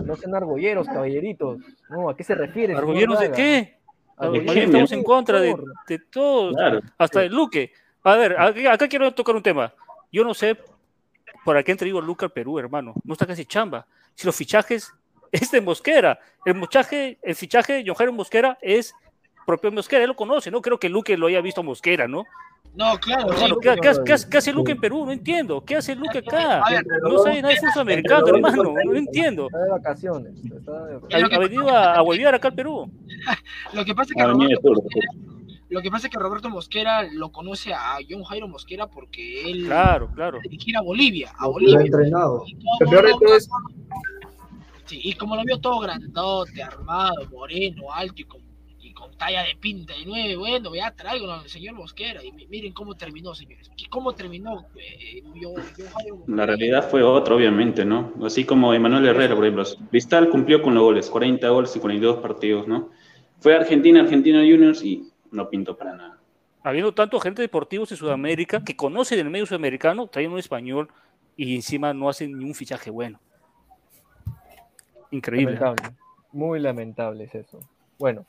[0.05, 1.59] No sean argolleros, caballeritos.
[1.89, 2.75] No, ¿a qué se refiere?
[2.75, 3.79] ¿Argolleros de qué?
[4.17, 5.57] Argolleros, estamos en contra de,
[5.89, 6.81] de todos, Claro.
[6.99, 7.73] hasta de Luque.
[8.03, 9.73] A ver, acá quiero tocar un tema.
[10.13, 10.59] Yo no sé
[11.45, 12.95] para qué han traído a Luca al Perú, hermano.
[13.05, 13.87] No está casi chamba.
[14.15, 14.93] Si los fichajes
[15.43, 16.19] es de Mosquera.
[16.45, 18.95] El, fichaje, el fichaje de Johannes Mosquera es
[19.47, 20.03] propio de Mosquera.
[20.03, 20.61] Él lo conoce, ¿no?
[20.63, 22.25] Creo que Luque lo haya visto a Mosquera, ¿no?
[22.75, 23.33] No, claro.
[23.37, 23.45] Sí.
[23.63, 25.05] ¿qué, qué hace- qué hace- qué hace Luque en Perú?
[25.07, 25.65] No entiendo.
[25.65, 26.61] ¿Qué hace Luque acá?
[26.61, 28.63] A ver, No sabe nada de fútbol americano, hermano.
[28.85, 29.47] No entiendo.
[29.47, 30.33] Está de vacaciones.
[30.45, 32.91] está de- Ha, ha venido a, a huevear acá al Perú.
[33.75, 34.73] Lo que pasa es que Ah, Roberto.
[35.71, 39.65] Lo que pasa es que Roberto Mosquera lo conoce a John Jairo Mosquera porque él
[39.67, 40.39] Claro, claro.
[40.43, 41.81] dirigir a Bolivia, a Lo ha Bolivia.
[41.81, 42.43] entrenado.
[42.47, 43.49] Y como Lo peor de lo- todo es
[44.87, 48.41] sí, y como lo vio todo grandote, armado, moreno, alto y con,
[48.81, 52.47] y con talla de pinta de nueve, bueno, ya traigo al señor Mosquera y mi-
[52.47, 53.71] miren cómo terminó, señores.
[53.91, 55.91] ¿Cómo terminó eh, Mosquera?
[56.27, 58.13] La realidad fue otra, obviamente, ¿no?
[58.25, 59.65] Así como Emanuel Herrera, por ejemplo.
[59.91, 62.91] Cristal cumplió con los goles, 40 goles y 42 partidos, ¿no?
[63.41, 66.19] Fue a Argentina, Argentina Juniors y no pintó para nada.
[66.63, 70.89] habiendo tanto gente deportivos en Sudamérica que conoce del medio sudamericano, traen un español
[71.37, 73.21] y encima no hacen ni un fichaje bueno.
[75.15, 75.55] Increíble.
[75.55, 75.97] Lamentable.
[76.33, 77.61] Muy lamentable es eso.
[77.99, 78.25] Bueno,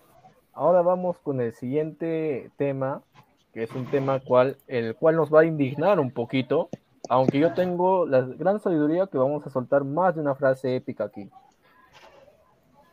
[0.54, 3.02] ahora vamos con el siguiente tema,
[3.54, 6.69] que es un tema cual, el cual nos va a indignar un poquito,
[7.10, 11.06] aunque yo tengo la gran sabiduría que vamos a soltar más de una frase épica
[11.06, 11.30] aquí.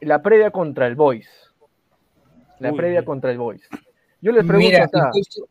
[0.00, 1.28] La previa contra el Boys.
[2.58, 3.68] La Uy, previa contra el Boys.
[4.20, 5.10] Yo les pregunto Mira, acá.
[5.12, 5.48] justo,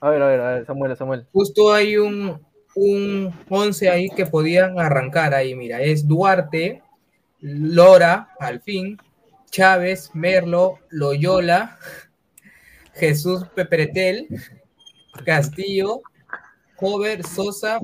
[0.00, 1.26] A ver, a ver, a ver, Samuel, Samuel.
[1.32, 2.40] justo hay un,
[2.74, 6.82] un 11 ahí que podían arrancar ahí, mira, es Duarte,
[7.46, 8.96] Lora, al fin,
[9.50, 11.78] Chávez, Merlo, Loyola,
[12.94, 14.28] Jesús Peperetel,
[15.26, 16.00] Castillo,
[16.78, 17.80] Hover, Sosa,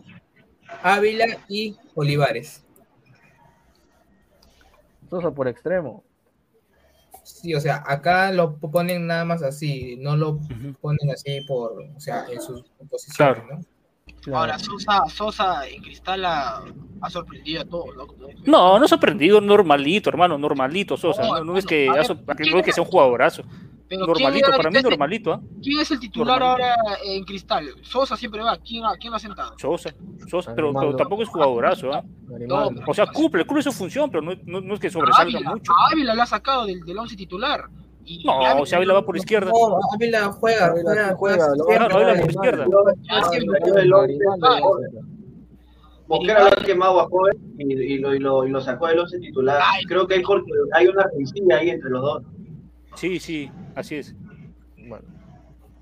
[0.83, 2.64] Ávila y Olivares.
[5.11, 6.05] Sosa por extremo.
[7.23, 10.40] Sí, o sea, acá lo ponen nada más así, no lo
[10.81, 13.46] ponen así por, o sea, en sus posiciones, Claro.
[13.51, 13.61] ¿no?
[14.35, 16.63] Ahora, Sosa, Sosa en Cristal ha,
[17.03, 18.07] ha sorprendido a todos, ¿no?
[18.07, 21.23] Como- No, no sorprendido, normalito, hermano, normalito, Sosa.
[21.23, 23.43] No, No, no es que, ver, sor- ¿quién no es que sea un jugadorazo.
[23.89, 25.41] Pero Normalito, ¿quién, para mí era- normalito, ¿ah?
[25.61, 26.81] ¿Quién es el titular Normalito.
[26.81, 27.71] ahora en Cristal?
[27.83, 28.57] Sosa siempre va.
[28.59, 29.59] ¿Quién, ha- quién lo ha sentado?
[29.59, 29.93] Sosa,
[30.29, 32.05] Sosa, pero, tampoco es jugadorazo, ¿ah?
[32.33, 32.75] Animal.
[32.77, 35.51] No, O sea, cumple, cumple su función, pero no, no- no es que sobresalga Ávila,
[35.51, 35.73] mucho.
[35.73, 37.65] a Ávila lo ha sacado del, del once titular.
[38.05, 39.51] Y, No, y Ávila- o sea, Ávila va por izquierda.
[39.51, 42.67] No, Ávila juega, Ávila juega, juega, Claro, Ávila por izquierda.
[46.09, 48.99] Mosquera lo ha quemado a joven y, y lo, y, lo, y lo sacó del
[48.99, 49.61] once titular.
[49.63, 49.85] Ay.
[49.85, 52.23] Creo que hay, porque hay una rencilla ahí entre los dos.
[52.97, 54.17] Sí, sí, así es.
[54.89, 55.05] Bueno,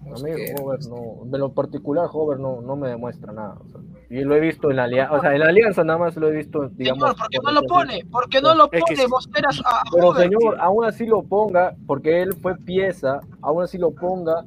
[0.04, 3.56] a No mí sé, Hover no, de lo particular Hover no, no me demuestra nada.
[3.64, 5.98] o sea, y lo he visto en la alianza, o sea, en la alianza nada
[5.98, 7.02] más lo he visto, digamos.
[7.02, 8.04] Señor, ¿por qué por no lo pone?
[8.10, 9.06] ¿Por qué no lo Es que pone sí.
[9.08, 10.22] Mosquera a, a Pero Hover?
[10.22, 14.44] señor, aún así lo ponga, porque él fue pieza, aún así lo ponga.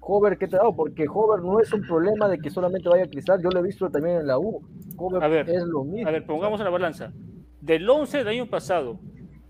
[0.00, 0.74] Hover, ¿qué te ha dado?
[0.74, 3.62] Porque Hover no es un problema de que solamente vaya a cristal, yo lo he
[3.62, 4.62] visto también en la U.
[4.96, 6.08] Hover A ver, es lo mismo.
[6.08, 7.12] A ver, pongamos en la balanza.
[7.60, 8.98] Del 11 del año pasado,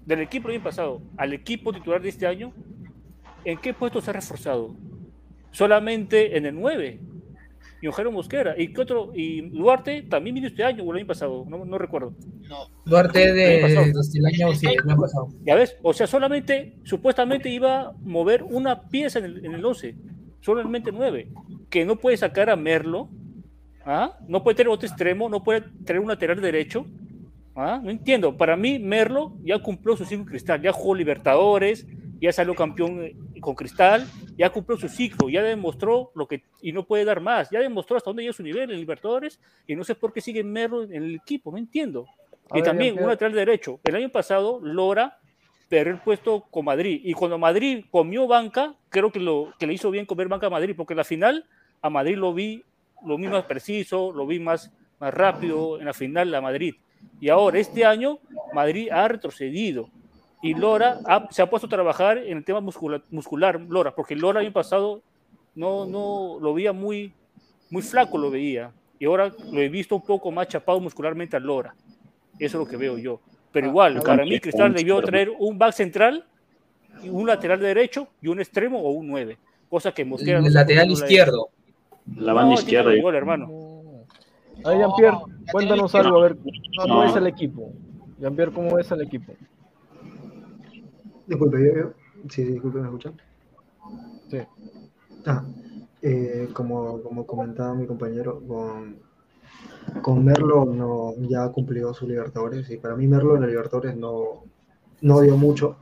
[0.04, 2.52] del equipo del año pasado al equipo titular de este año,
[3.44, 4.74] ¿en qué puesto se ha reforzado?
[5.50, 7.00] Solamente en el 9.
[7.84, 8.54] Y Ojero Mosquera.
[8.56, 9.12] ¿Y qué otro?
[9.14, 12.14] Y Duarte también vino este año o el año pasado, no, no recuerdo.
[12.48, 13.98] No, Duarte de, El año pasado.
[13.98, 15.28] desde el año, sí, el año pasado.
[15.44, 19.62] Ya ves, o sea, solamente, supuestamente iba a mover una pieza en el, en el
[19.62, 19.96] 11,
[20.40, 21.28] solamente 9,
[21.68, 23.10] que no puede sacar a Merlo,
[23.84, 24.16] ¿ah?
[24.28, 26.86] no puede tener otro extremo, no puede tener un lateral derecho,
[27.54, 27.82] ¿ah?
[27.84, 31.86] no entiendo, para mí Merlo ya cumplió su ciclo cristal, ya jugó Libertadores,
[32.18, 33.12] ya salió campeón
[33.44, 37.50] con cristal, ya cumplió su ciclo, ya demostró lo que, y no puede dar más,
[37.50, 40.42] ya demostró hasta dónde llega su nivel en Libertadores, y no sé por qué sigue
[40.42, 42.06] Merlo en el equipo, no entiendo.
[42.50, 43.80] A y ver, también un lateral derecho.
[43.84, 45.18] El año pasado, Lora
[45.68, 49.74] perdió el puesto con Madrid, y cuando Madrid comió banca, creo que, lo, que le
[49.74, 51.44] hizo bien comer banca a Madrid, porque en la final
[51.82, 52.64] a Madrid lo vi,
[53.04, 56.74] lo vi más preciso, lo vi más, más rápido en la final a Madrid.
[57.20, 58.18] Y ahora, este año,
[58.54, 59.90] Madrid ha retrocedido.
[60.44, 64.14] Y Lora ha- se ha puesto a trabajar en el tema muscula- muscular, Lora, porque
[64.14, 65.00] Lora el año pasado
[65.54, 67.12] no, no lo veía muy,
[67.70, 68.70] muy flaco, lo veía.
[68.98, 71.74] Y ahora lo he visto un poco más chapado muscularmente a Lora.
[72.38, 73.20] Eso es lo que veo yo.
[73.52, 76.24] Pero Ah, igual, ah, para mí Cristal debió traer un back central,
[77.02, 79.36] y un lateral derecho y un extremo o un 9.
[79.68, 81.04] Cosa que Mosquera no El lateral no la hizo.
[81.04, 81.48] izquierdo.
[82.16, 82.92] La banda No, izquierda.
[83.02, 83.48] gol, hermano.
[84.64, 85.16] A ver, Jean-Pierre,
[85.50, 86.36] cuéntanos algo, a ver,
[86.80, 87.04] ¿cómo No.
[87.04, 87.72] es el equipo?
[88.20, 89.32] Jean-Pierre, ¿cómo es el equipo?
[91.26, 91.92] Disculpe, yo, yo.
[92.28, 93.14] Sí, sí, disculpe, ¿me escuchan?
[94.30, 94.38] Sí.
[95.26, 95.44] Ah,
[96.02, 98.96] eh, como, como comentaba mi compañero, con,
[100.02, 104.44] con Merlo no, ya cumplió su Libertadores y para mí Merlo en la Libertadores no,
[105.00, 105.76] no dio mucho,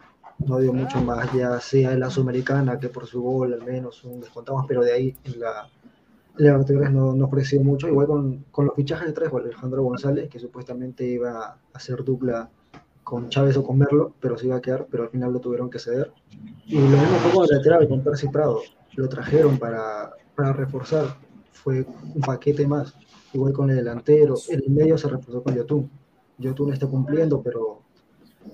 [0.47, 4.05] no dio mucho más, ya sea en la Sudamericana que por su gol al menos
[4.05, 5.69] un descontamos, pero de ahí en la,
[6.39, 9.83] en la Libertadores no, no ofreció mucho, igual con, con los fichajes de trajo Alejandro
[9.83, 12.51] González, que supuestamente iba a hacer dupla
[13.13, 15.69] con Chávez o con Merlo, pero se iba a quedar, pero al final lo tuvieron
[15.69, 16.11] que ceder.
[16.65, 18.63] Y lo mismo fue con el lateral, con Percy Prado.
[18.95, 21.19] Lo trajeron para, para reforzar.
[21.53, 22.95] Fue un paquete más.
[23.35, 24.35] Igual con el delantero.
[24.49, 25.91] En el medio se reforzó con Yotun.
[26.39, 27.83] Yotun está cumpliendo, pero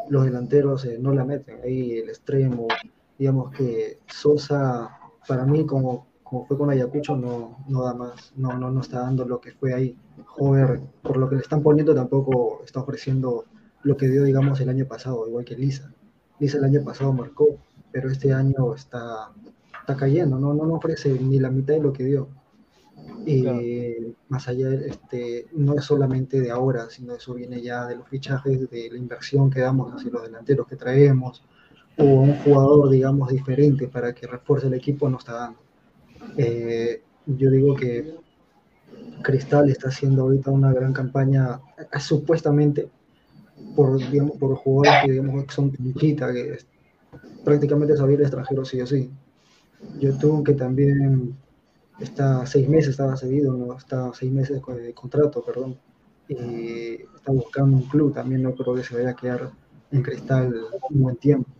[0.08, 1.60] los delanteros eh, no la meten.
[1.62, 2.66] Ahí el extremo,
[3.16, 4.90] digamos que Sosa,
[5.28, 8.32] para mí, como, como fue con Ayacucho, no, no da más.
[8.34, 9.96] No, no, no está dando lo que fue ahí.
[10.26, 13.44] Joder, por lo que le están poniendo, tampoco está ofreciendo
[13.88, 15.90] lo que dio, digamos, el año pasado, igual que Lisa.
[16.38, 17.58] Lisa el año pasado marcó,
[17.90, 19.32] pero este año está,
[19.80, 20.52] está cayendo, ¿no?
[20.54, 22.28] No, no ofrece ni la mitad de lo que dio.
[23.24, 23.60] Y Claro.
[24.28, 28.70] más allá, este, no es solamente de ahora, sino eso viene ya de los fichajes,
[28.70, 31.42] de la inversión que damos hacia los delanteros que traemos,
[31.96, 35.58] o un jugador, digamos, diferente para que refuerce el equipo, no está dando.
[36.36, 38.14] Eh, yo digo que
[39.22, 42.88] Cristal está haciendo ahorita una gran campaña, eh, supuestamente,
[43.74, 46.66] por, digamos, por jugadores que digamos que son pinchita, que es-
[47.44, 49.10] prácticamente salir extranjero sí o sí.
[50.00, 51.38] Yotun que también
[51.98, 55.80] está seis meses, estaba cedido, no está seis meses de contrato, perdón,
[56.28, 59.52] y está buscando un club, también no creo que se vaya a quedar
[59.90, 60.54] en Cristal
[60.90, 61.50] un buen tiempo.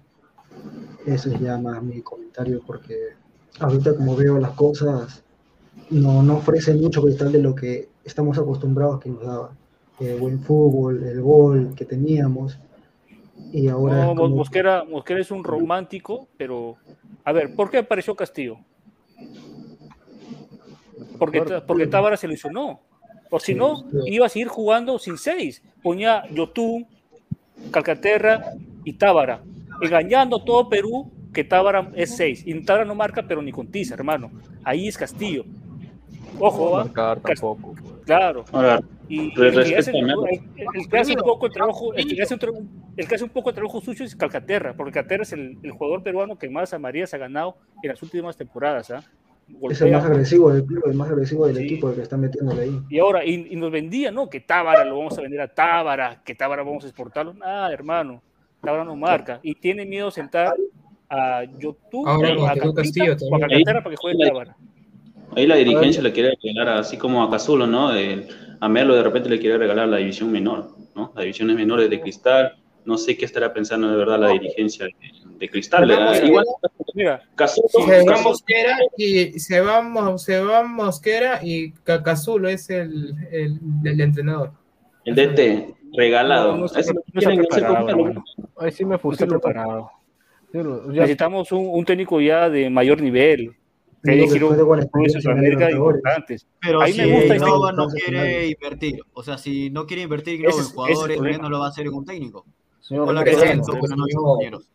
[1.06, 2.94] Eso es ya más mi comentario, porque
[3.58, 5.24] ahorita como veo las cosas,
[5.90, 9.58] no, no ofrece mucho Cristal de lo que estamos acostumbrados que nos daba.
[10.00, 12.58] Eh, buen fútbol, el gol que teníamos,
[13.52, 16.76] y ahora No, como- Mosquera, Mosquera es un romántico, pero
[17.24, 18.58] a ver, ¿por qué apareció Castillo?
[21.18, 22.80] Porque, porque Tábara se lesionó.
[23.28, 25.62] Por si no, iba a seguir jugando sin seis.
[25.82, 26.86] Ponía Yotun,
[27.70, 28.52] Calcaterra
[28.84, 29.42] y Tábara.
[29.82, 32.42] Engañando a todo Perú que Tábara es seis.
[32.46, 34.30] Y Tábara no marca, pero ni con tiza, hermano.
[34.64, 35.44] Ahí es Castillo.
[36.38, 37.74] Ojo, No marcar tampoco.
[37.74, 37.94] pues.
[38.06, 38.44] Claro.
[38.52, 40.26] Ahora, Y Pero el que, hace, a Melo.
[40.26, 40.40] el-
[40.74, 43.24] el que hace un poco el trabajo, el que hace un, tra- el que hace
[43.24, 46.50] un poco el trabajo sucio es Calcaterra, porque Calcaterra es el, el jugador peruano que
[46.50, 48.90] más a María se ha ganado en las últimas temporadas.
[48.90, 49.02] ¿ah?
[49.70, 51.62] es el más agresivo del club, el más agresivo del Sí.
[51.64, 52.80] equipo, el que está metiéndole ahí.
[52.90, 54.28] Y ahora, y, y nos vendía, ¿no?
[54.28, 57.32] Que Tábara lo vamos a vender a Tábara, que Tábara vamos a exportarlo.
[57.32, 58.20] Nada, hermano.
[58.60, 59.40] Tábara no marca.
[59.42, 60.54] Y tiene miedo sentar
[61.08, 63.40] a YouTube, Ahora a Castillo o a.
[63.40, 64.54] Calcaterra para que juegue Tábara.
[65.34, 67.92] ahí la dirigencia le quiere regalar, así como a Cazulo, ¿no?
[67.94, 68.28] El-
[68.60, 71.12] a Merlo de repente le quiere regalar la división menor, ¿no?
[71.14, 72.56] Las divisiones menores de Cristal.
[72.84, 74.94] No sé qué estará pensando de verdad la dirigencia de,
[75.38, 75.90] de Cristal.
[76.24, 76.44] Igual,
[76.94, 82.70] Mira, Cazulo, Se va Cazulo- Mosquera y se va, se va Mosquera y Cacazulo es
[82.70, 84.52] el, el, el entrenador.
[85.04, 86.56] el DT, regalado.
[86.56, 88.24] No, no no.
[88.58, 89.28] Ahí sí me fusilo.
[89.38, 89.90] preparado.
[90.52, 93.54] Necesitamos un, un técnico ya de mayor nivel.
[94.02, 96.46] Que haya Sudamérica importantes.
[96.60, 100.02] Pero Ahí si me gusta Innova ese- no quiere invertir, o sea, si no quiere
[100.02, 102.44] invertir Innova es- en jugadores, menos lo va a hacer un técnico.
[102.80, 103.58] señor, Hola, Renato ¿qué tal?
[103.60, 103.80] Presento, Daga.
[103.80, 104.24] Buenas noches, señor.
[104.24, 104.70] compañeros.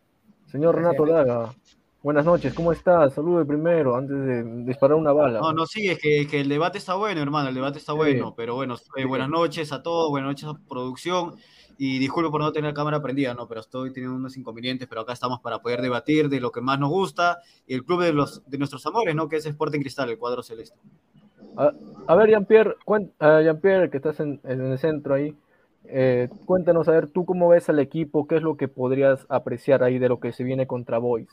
[0.46, 1.54] Señor Renato Daga.
[2.02, 3.14] Buenas noches, ¿cómo estás?
[3.14, 5.40] Salude primero antes de disparar una bala.
[5.40, 7.96] No, no, sí, es que, que el debate está bueno, hermano, el debate está Sí.
[7.96, 11.34] bueno, pero bueno, eh, buenas noches a todos, buenas noches a producción,
[11.78, 15.02] y disculpe por no tener la cámara prendida, no, pero estoy teniendo unos inconvenientes, pero
[15.02, 18.12] acá estamos para poder debatir de lo que más nos gusta, y el club de,
[18.12, 19.28] los, de nuestros amores, ¿no?
[19.28, 20.78] Que es Sporting Cristal, el cuadro celeste.
[21.56, 21.72] A,
[22.06, 22.76] a ver, Jean-Pierre,
[23.20, 25.36] Jean-Pierre, que estás en, en el centro ahí,
[25.86, 29.82] eh, cuéntanos, a ver, tú cómo ves al equipo, qué es lo que podrías apreciar
[29.82, 31.28] ahí de lo que se viene contra Boys.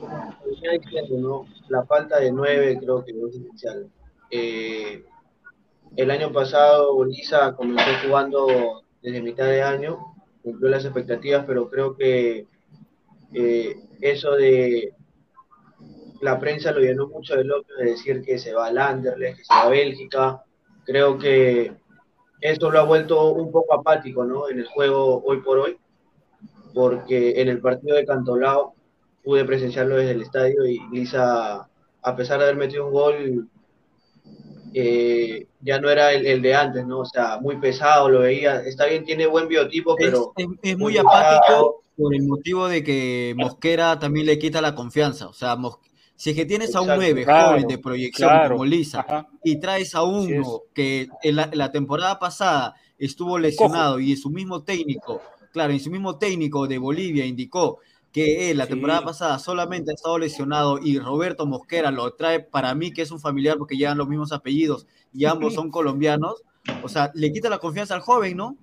[0.00, 1.46] como venía diciendo, ¿no?
[1.68, 3.90] La falta de nueve creo que es esencial.
[4.30, 5.04] Eh,
[5.96, 9.98] el año pasado Bolisa comenzó jugando desde mitad de año,
[10.42, 12.46] cumplió las expectativas, pero creo que
[13.34, 14.94] eh, eso de
[16.20, 19.44] la prensa lo llenó mucho de loco de decir que se va al Anderlecht, que
[19.44, 20.44] se va a Bélgica.
[20.84, 21.72] Creo que
[22.40, 24.48] esto lo ha vuelto un poco apático ¿no?
[24.48, 25.78] en el juego hoy por hoy,
[26.74, 28.74] porque en el partido de Cantolao
[29.22, 31.68] pude presenciarlo desde el estadio y Lisa,
[32.02, 33.48] a pesar de haber metido un gol,
[34.74, 37.00] eh, ya no era el, el de antes, ¿no?
[37.00, 38.60] O sea, muy pesado, lo veía.
[38.62, 40.32] Está bien, tiene buen biotipo, pero...
[40.36, 45.28] Es, es muy apático por el motivo de que Mosquera también le quita la confianza.
[45.28, 45.78] O sea, Mos-
[46.16, 47.02] si es que tienes a un Exacto.
[47.02, 48.50] 9 Claro, joven de proyección claro.
[48.54, 49.28] como Lisa Ajá.
[49.42, 54.30] y traes a uno que en la, la temporada pasada estuvo lesionado y en su
[54.30, 55.20] mismo técnico,
[55.52, 57.78] claro, en su mismo técnico de Bolivia indicó
[58.12, 58.70] que él la Sí.
[58.72, 63.10] temporada pasada solamente ha estado lesionado y Roberto Mosquera lo trae para mí que es
[63.10, 66.42] un familiar porque llevan los mismos apellidos y ambos son colombianos,
[66.82, 68.56] o sea, le quita la confianza al joven, ¿no?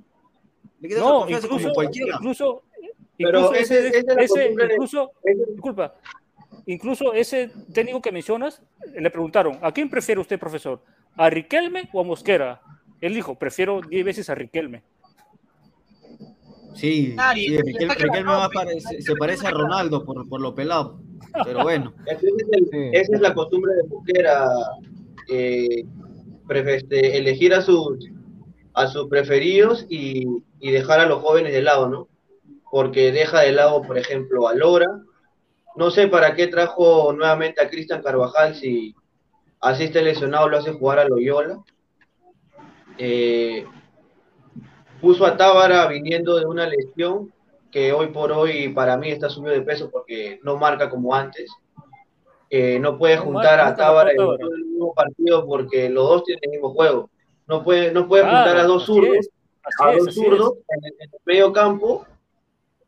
[0.79, 2.15] Le quita la No, confianza incluso, como cualquiera.
[2.15, 2.63] incluso,
[3.17, 5.11] Pero incluso ese- ese, la ese- incluso,
[5.53, 5.95] disculpa,
[6.67, 8.61] incluso ese técnico que mencionas,
[8.95, 10.81] le preguntaron, ¿a quién prefiere usted, profesor?
[11.17, 12.61] ¿A Riquelme o a Mosquera?
[13.01, 14.83] Él dijo, prefiero 10 veces a Riquelme.
[16.73, 17.33] Sí, está
[17.95, 20.99] Riquelme va pare- se, se parece a Ronaldo por, por lo pelado,
[21.43, 21.93] pero bueno.
[22.05, 24.47] Esa es, el- esa es la costumbre de Mosquera,
[25.27, 25.83] eh,
[26.49, 28.09] este, elegir a sus,
[28.73, 30.25] a sus preferidos y,
[30.59, 32.07] y dejar a los jóvenes de lado, ¿no?
[32.71, 34.87] Porque deja de lado, por ejemplo, a Lora.
[35.75, 38.95] No sé para qué trajo nuevamente a Cristian Carvajal si
[39.61, 41.59] así esté lesionado, lo hace jugar a Loyola.
[42.97, 43.65] Eh,
[45.01, 47.33] puso a Tábara viniendo de una lesión
[47.71, 51.51] que hoy por hoy para mí está subido de peso porque no marca como antes.
[52.49, 56.23] Eh, no puede No juntar marca, a Tábara en el mismo partido porque los dos
[56.23, 57.09] tienen el mismo juego.
[57.47, 59.29] No puede, no puede Claro, juntar a dos zurdos, es,
[59.79, 62.05] a es, dos así zurdos en el, en el medio campo,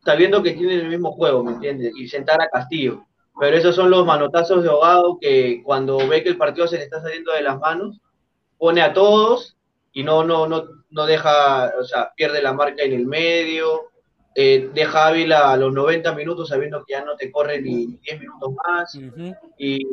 [0.04, 1.92] sabiendo que tienen el mismo juego, ¿me entiendes?
[1.96, 3.04] Y sentar a Castillo.
[3.40, 6.84] Pero esos son los manotazos de ahogado que cuando ve que el partido se le
[6.84, 8.00] está saliendo de las manos,
[8.58, 9.56] pone a todos
[9.92, 13.90] y no, no, no, no deja, o sea, pierde la marca en el medio,
[14.34, 18.20] eh, deja hábil a los 90 minutos sabiendo que ya no te corre ni 10
[18.20, 18.98] minutos más.
[19.58, 19.86] Y,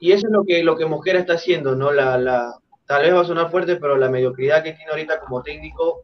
[0.00, 1.92] y eso es lo que, lo que Mosquera está haciendo, ¿no?
[1.92, 2.54] La, la,
[2.86, 6.02] tal vez va a sonar fuerte, pero la mediocridad que tiene ahorita como técnico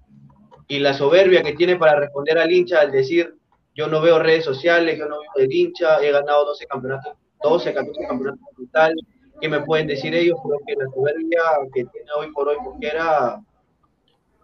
[0.69, 3.35] y la soberbia que tiene para responder al hincha al decir,
[3.75, 7.75] yo no veo redes sociales, yo no veo el hincha, he ganado 12 campeonatos, 12,
[7.75, 8.97] 14 campeonatos en
[9.41, 10.39] ¿qué me pueden decir ellos?
[10.43, 11.41] Creo que la soberbia
[11.73, 13.41] que tiene hoy por hoy Mosquera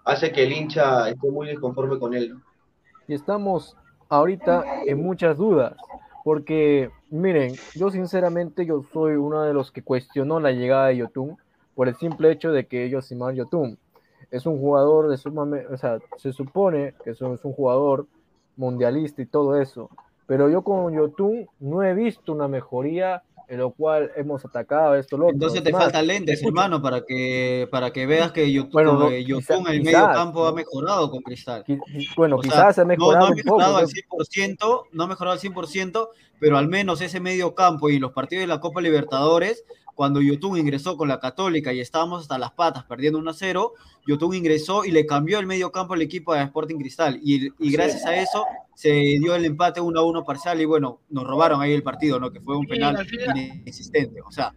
[0.04, 2.34] hace que el hincha esté muy disconforme con él,
[3.10, 3.76] y estamos
[4.08, 5.74] ahorita en muchas dudas,
[6.22, 11.36] porque miren, yo sinceramente yo soy uno de los que cuestionó la llegada de Yotun
[11.74, 13.76] por el simple hecho de que Yosimar Yotun
[14.30, 18.06] es un jugador de sumamente, o sea, se supone que es un, es un jugador
[18.56, 19.90] mundialista y todo eso,
[20.26, 25.16] pero yo con Yotun no he visto una mejoría en lo cual hemos atacado esto,
[25.18, 25.34] lo otro.
[25.34, 29.24] Entonces te faltan lentes, hermano, para que, para que veas que Yotun, Bueno, no, eh,
[29.24, 30.56] quizá- en el quizás, medio campo ha ¿no?
[30.56, 31.64] mejorado con Cristal.
[32.16, 33.88] bueno, O sea, quizás ha no- mejorado no, ha un poco, mejorado al ¿no?
[33.90, 38.42] 100%, no ha mejorado al 100%, pero al menos ese medio campo y los partidos
[38.42, 39.64] de la Copa Libertadores,
[40.00, 43.74] cuando Yotun ingresó con la Católica y estábamos hasta las patas perdiendo 1 a 0,
[44.06, 47.70] Yotun ingresó y le cambió el medio campo al equipo de Sporting Cristal y, y
[47.70, 51.60] gracias a eso se dio el empate 1 a 1 parcial y bueno, nos robaron
[51.60, 52.32] ahí el partido, ¿no?
[52.32, 54.22] Que fue un penal inexistente.
[54.22, 54.54] O sea,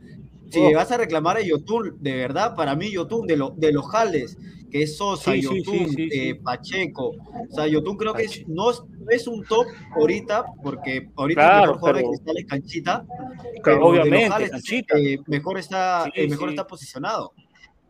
[0.54, 0.72] si Oh.
[0.76, 4.38] vas a reclamar a Yotun, de verdad, para mí Yotun de, lo, de los jales,
[4.70, 6.10] que es Sosa, Sí, Yotun, sí, sí, sí.
[6.30, 8.70] eh, Pacheco, o sea, Yotun creo que es- no,
[9.10, 13.06] es, un top ahorita, porque ahorita el Claro, mejor jugador pero- de Cristal es Canchita,
[13.64, 14.98] pero obviamente, jales, Canchita.
[15.00, 16.54] eh, mejor está, Sí, eh, mejor sí.
[16.56, 17.34] está posicionado.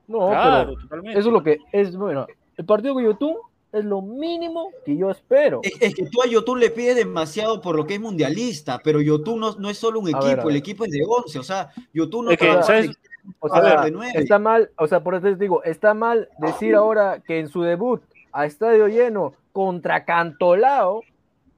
[0.07, 1.20] No, Claro, pero totalmente.
[1.20, 3.38] eso es lo que es, bueno, el partido con YouTube
[3.74, 5.60] es lo mínimo que yo espero.
[5.64, 9.02] Es, es que tú a Yotun le pides demasiado por lo que es mundialista, pero
[9.02, 11.44] Yotun no, no es solo un A equipo, ver, el equipo es de 11, o
[11.44, 12.88] sea, Yotun no Es que, trabaja ¿sabes?
[12.90, 12.96] de-
[13.40, 14.20] O a ver, de nueve.
[14.20, 17.62] está mal, o sea, por eso les digo, está mal decir ahora que en su
[17.62, 18.02] debut
[18.32, 21.04] a estadio lleno contra Cantolao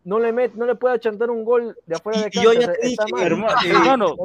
[0.04, 2.52] no le met, no le puede chantar un gol de afuera de Y- y yo
[2.52, 4.16] cancha, ya te dije, hermano, eh, hermano,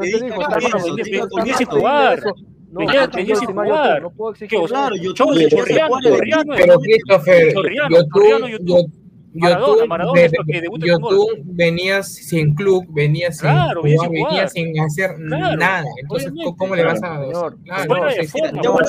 [2.71, 4.03] No, yo sin soy mayor, jugar.
[4.03, 5.05] No puedo ¿Qué, exigir o sea, Claro, eso.
[5.05, 6.67] Yotun Chorri- le quiere Chorriano, jugar al Chorriano, equipo.
[6.67, 8.67] Pero Christopher, Chorriano, Yotun- Chorriano, Yotun.
[8.67, 8.85] Yo-
[9.33, 11.15] Maradona, Yotun, Maradona es lo que ve- debuta con gol.
[11.15, 15.85] Yotun venía sin club, venía sin Claro, venía jugar, sin hacer Claro, nada.
[16.03, 16.33] Entonces.
[16.59, 18.23] ¿cómo le vas a Señor, Claro, forma, Ya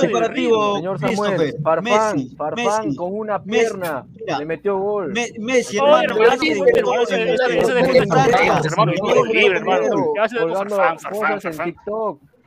[0.02, 1.58] comparativo, Señor Samuel, Messi,
[2.36, 5.12] Farfán Messi, con una Messi, pierna mira, le metió gol.
[5.14, 6.42] Me- Messi, hermano, hermano.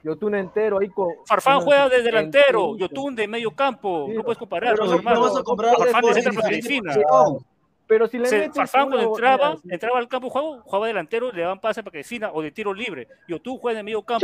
[0.05, 1.09] Yotun entero ahí con.
[1.27, 4.91] Farfán juega de delantero, en- Yotun de medio campo, Sí, no puedes comparar, Pero no,
[4.93, 5.21] no hermano.
[5.23, 6.23] vas a comprar Farfán de
[6.63, 7.03] centro.
[7.11, 7.39] No,
[7.87, 11.43] Pero si le Se- Farfán cuando entraba, mira, entraba al campo juego, jugaba delantero, le
[11.43, 13.09] daban pase para que defina o de tiro libre.
[13.29, 14.21] Yotun juega de medio campo,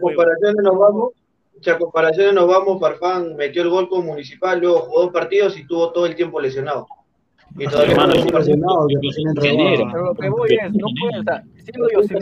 [0.00, 1.12] comparaciones, nos vamos,
[1.60, 5.58] si a comparaciones nos vamos, Farfán metió el gol con Municipal, luego jugó dos partidos
[5.58, 6.86] y tuvo todo el tiempo lesionado.
[7.58, 9.42] Y todavía Hermano, no yo- Lesionado, que recién entró.
[9.92, 12.06] Pero lo que voy es, no puede, o sea, siendo yo gol.
[12.06, 12.18] eso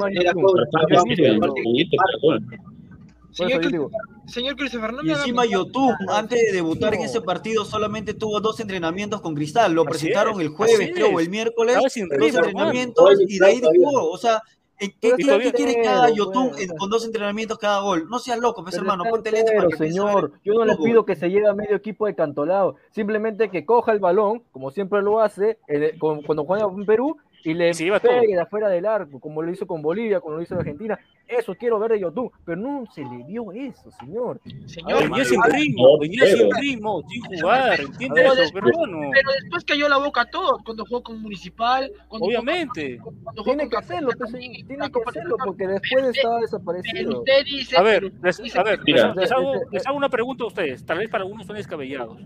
[3.30, 3.90] Señor, yo digo,
[4.26, 5.44] señor Christopher, no Y me haga encima.
[5.46, 9.74] Yotun, antes de debutar en ese partido, solamente tuvo dos entrenamientos con Cristal.
[9.74, 11.76] Lo Así presentaron es, el jueves, creo, o el miércoles.
[11.90, 14.10] Sin Dos entrenamientos y de ahí jugó.
[14.10, 14.42] O sea,
[14.80, 15.12] ¿en ¿qué,
[15.52, 18.08] quiere entero, Yotun pues, con dos entrenamientos haga gol?
[18.08, 20.32] No seas loco, pues Pero hermano, ponte entero, para que señor.
[20.44, 22.76] Yo no le pido que se lleve a medio equipo de cantolado.
[22.90, 27.16] Simplemente que coja el balón, como siempre lo hace, el- con- cuando juega en Perú,
[27.50, 28.20] y le todo.
[28.20, 30.98] pegue de afuera del arco, como lo hizo con Bolivia, como lo hizo en Argentina.
[31.26, 32.30] Eso quiero ver de Yotun.
[32.44, 34.40] Pero no se le vio eso, señor.
[34.66, 38.40] Señor, Venía sin ritmo, venía sin ritmo, sin jugar, ¿entiendes Pero eso?
[38.42, 41.92] después- Pero bueno, pero después cayó la boca a todos cuando jugó con Municipal.
[42.08, 42.96] Cuando obviamente.
[42.98, 46.42] con- cuando jugó Tiene que hacerlo, pues, también, tiene que hacerlo, porque después estaba Pero
[46.42, 47.18] desaparecido.
[47.18, 47.76] usted dice.
[47.76, 50.84] A ver, les, a ver, les, les hago, les hago una pregunta a ustedes.
[50.86, 52.18] Tal vez para algunos son descabellados.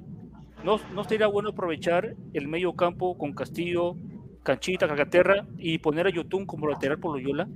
[0.62, 3.96] ¿No, ¿No sería bueno aprovechar el medio campo con Castillo,
[4.42, 7.48] Canchita, Calcaterra y poner a Yotun como lateral por Loyola?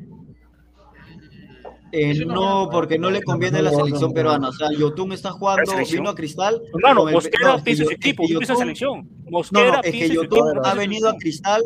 [1.93, 4.49] Eh, no, porque no le conviene a la selección peruana.
[4.49, 6.61] O sea, Yotun está jugando, vino a Cristal.
[6.75, 9.09] Hermano, con el- Mosquera no, es que piensa en su Yo- es que equipo, selección.
[9.25, 11.17] No, Mosquera no, es que Yotun ha venido a.
[11.17, 11.63] Cristal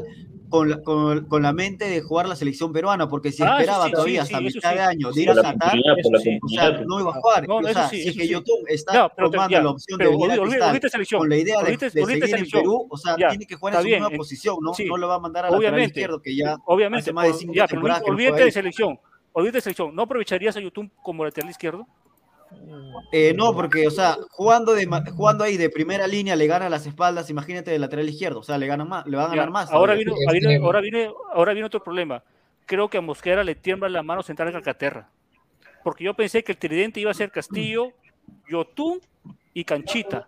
[0.51, 3.87] con la, con, con la mente de jugar la selección peruana, porque si Ah, esperaba
[3.87, 4.77] sí, todavía sí, hasta sí, mitad sí.
[4.77, 5.93] de año de ir a la Qatar, la
[6.43, 7.49] o sea, no iba a jugar.
[7.49, 8.29] No, o eso sea, sí, si es que sí.
[8.29, 11.29] Yotun está pero tomando ya, la opción pero de venir a Cristal olvídate selección, con
[11.29, 12.63] la idea de, de seguir en selección.
[12.63, 14.75] Perú, o sea, Ya, tiene que jugar en su bien, nueva en- posición, ¿no?
[14.75, 14.85] sí.
[14.87, 17.35] No lo va a mandar a lateral Obviamente, izquierdo, que ya obviamente, hace más de
[17.35, 18.99] cinco ya, pero olvídate de selección.
[19.33, 19.95] Olvídate de selección.
[19.95, 21.87] ¿No aprovecharías a Yotun como lateral izquierdo?
[23.13, 26.87] Eh, no, porque, o sea, jugando, de, jugando ahí de primera línea le gana las
[26.87, 29.51] espaldas, imagínate del lateral izquierdo, o sea, le ganan más, le van a Ya, ganar
[29.51, 29.71] más.
[29.73, 32.23] Ahora viene, Sí, ahora, viene, ahora, viene, ahora viene otro problema.
[32.67, 35.09] Creo que a Mosquera le tiembla la mano sentar a Calcaterra.
[35.83, 37.93] Porque yo pensé que el tridente iba a ser Castillo,
[38.49, 39.01] Yotun
[39.55, 40.27] y Canchita.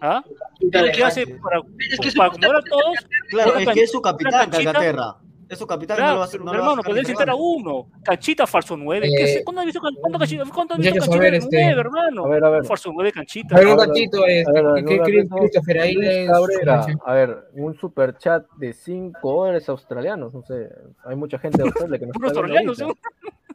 [0.00, 0.22] ¿Ah?
[0.70, 2.96] ¿Qué hace para, Es que para acomodar a todos?
[3.28, 4.72] Claro, es que es su capitán, Canchita.
[4.72, 5.16] Calcaterra.
[5.50, 7.06] Es su capitán, no Claro, lo va a, pero, no lo va a hermano, podés
[7.08, 7.88] sentar a uno.
[8.04, 9.08] Canchita, falso 9.
[9.16, 9.44] ¿Qué Eh, sé?
[9.44, 12.24] ¿Cuándo has visto, cuándo Canchita, cuándo has visto Canchita este- 9, hermano?
[12.24, 12.64] A ver, a ver.
[12.64, 13.56] Falso 9, Canchita.
[13.56, 16.26] A ver, un ratito, ¿qué no, cree no, Christopher ahí?
[16.28, 20.68] Cabrera, a ver, un super chat de 5 dólares australianos, no sé,
[21.04, 22.96] hay mucha gente de Australia que nos está viendo australianos.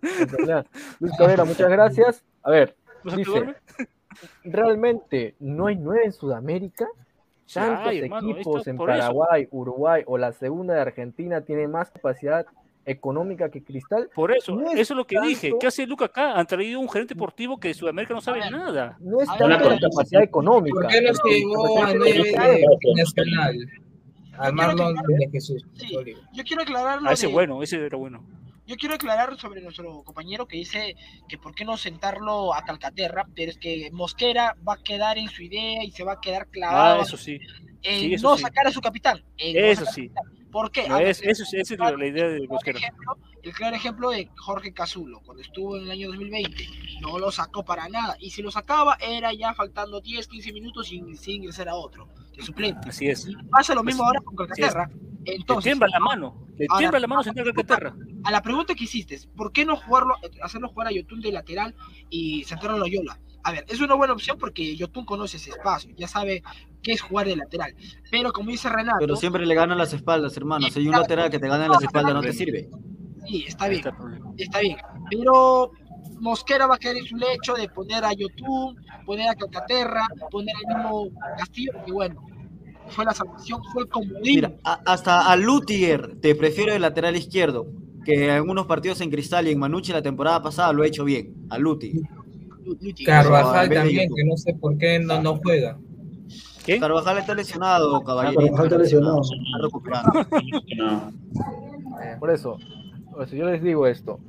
[1.00, 2.26] Luis Cabrera, muchas gracias.
[2.44, 2.76] A ver,
[3.06, 3.56] ¿No dice?
[4.44, 6.88] ¿realmente no hay nueve en Sudamérica?
[7.54, 8.86] Tantos hermano, equipos en eso.
[8.86, 12.46] Paraguay, Uruguay o la segunda de Argentina tienen más capacidad
[12.88, 14.10] económica que Cristal.
[14.14, 15.54] Por eso, No es eso es lo que dije.
[15.60, 16.34] ¿Qué hace Luca acá?
[16.34, 18.96] Han traído un gerente deportivo que de Sudamérica no sabe nada.
[19.00, 20.76] No es A ver, tanto la capacidad económica.
[20.82, 21.94] ¿Por qué no se llevó a
[22.96, 23.56] Nacional?
[24.38, 25.66] Al quiero Marlon de Jesús.
[25.76, 25.96] Sí.
[26.34, 28.24] Yo quiero aclarar lo Ah, ese de- bueno, ese era bueno.
[28.68, 30.96] Yo quiero aclarar sobre nuestro compañero que dice
[31.30, 35.30] que por qué no sentarlo a Calcaterra, pero es que Mosquera va a quedar en
[35.30, 37.40] su idea y se va a quedar clavado Ah, eso sí.
[37.84, 38.42] en sí, eso no sí.
[38.44, 39.24] sacar a su capitán.
[39.38, 40.10] en Eso sí.
[40.10, 40.35] capitán.
[40.56, 40.88] ¿Por qué?
[40.88, 42.80] No, es, eso, esa es la, idea de Mosquera.
[42.80, 46.70] ejemplo, el claro ejemplo de Jorge Cazulo, cuando estuvo en el año 2020,
[47.02, 48.16] no lo sacó para nada.
[48.22, 52.08] Y si lo sacaba, era ya faltando 10, 15 minutos sin, sin ingresar a otro,
[52.34, 52.88] de suplente.
[52.88, 53.28] Así es.
[53.28, 54.90] Y pasa lo mismo ahora con Calcaterra.
[55.26, 56.48] Le Entonces, tiembla la mano.
[56.58, 57.94] Le tiembla la mano a Calcaterra.
[58.24, 61.76] a la pregunta que hiciste, ¿por qué no jugarlo, hacerlo jugar a Yotun de lateral
[62.10, 63.20] y sentarlo a Loyola?
[63.48, 66.42] A ver, es una buena opción porque Yotun conoce ese espacio, ya sabe
[66.82, 67.76] qué es jugar de lateral.
[68.10, 70.68] Pero como dice Renato, Pero siempre le ganan las espaldas, hermano.
[70.72, 72.70] Si hay un lateral que te gana las espaldas, no te sirve.
[73.28, 73.84] sí, está bien,
[74.38, 74.78] está bien.
[75.12, 75.72] Pero
[76.20, 80.56] Mosquera va a quedar en su lecho de poner a Yotun, poner a Calcaterra, poner
[80.68, 82.26] al mismo Castillo, y bueno,
[82.88, 84.22] fue la salvación, fue el comodín.
[84.24, 87.68] Mira, a- hasta a Lutier te prefiero de lateral izquierdo,
[88.04, 91.04] que en algunos partidos en Cristal y en Manucci la temporada pasada lo ha hecho
[91.04, 91.34] bien.
[91.52, 91.94] A Lutier.
[91.94, 92.10] Luti.
[93.06, 95.78] Carvajal también, que no sé por qué no, no juega.
[96.80, 98.42] Carvajal está lesionado, caballero.
[98.42, 99.22] Carvajal está lesionado.
[99.22, 100.12] Está recuperando.
[100.78, 101.14] No.
[102.20, 102.58] Por eso,
[103.12, 104.20] por eso yo les digo esto.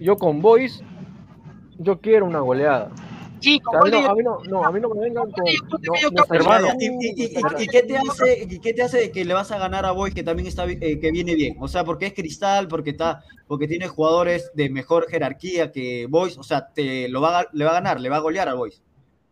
[0.00, 0.82] Yo con Boys,
[1.78, 2.90] yo quiero una goleada.
[3.40, 5.30] Sí, O sea, a, mí no, a mí no, no, a mí no me vengan
[5.30, 5.44] con.
[6.30, 9.34] Hermano, ¿y, y- y- y qué te hace, y qué te hace de que le
[9.34, 11.56] vas a ganar a Boys que también está eh, que viene bien?
[11.60, 16.38] O sea, porque es Cristal, porque está, porque tiene jugadores de mejor jerarquía que Boys,
[16.38, 18.54] o sea, te lo va a, le va a ganar, le va a golear a
[18.54, 18.82] Boys.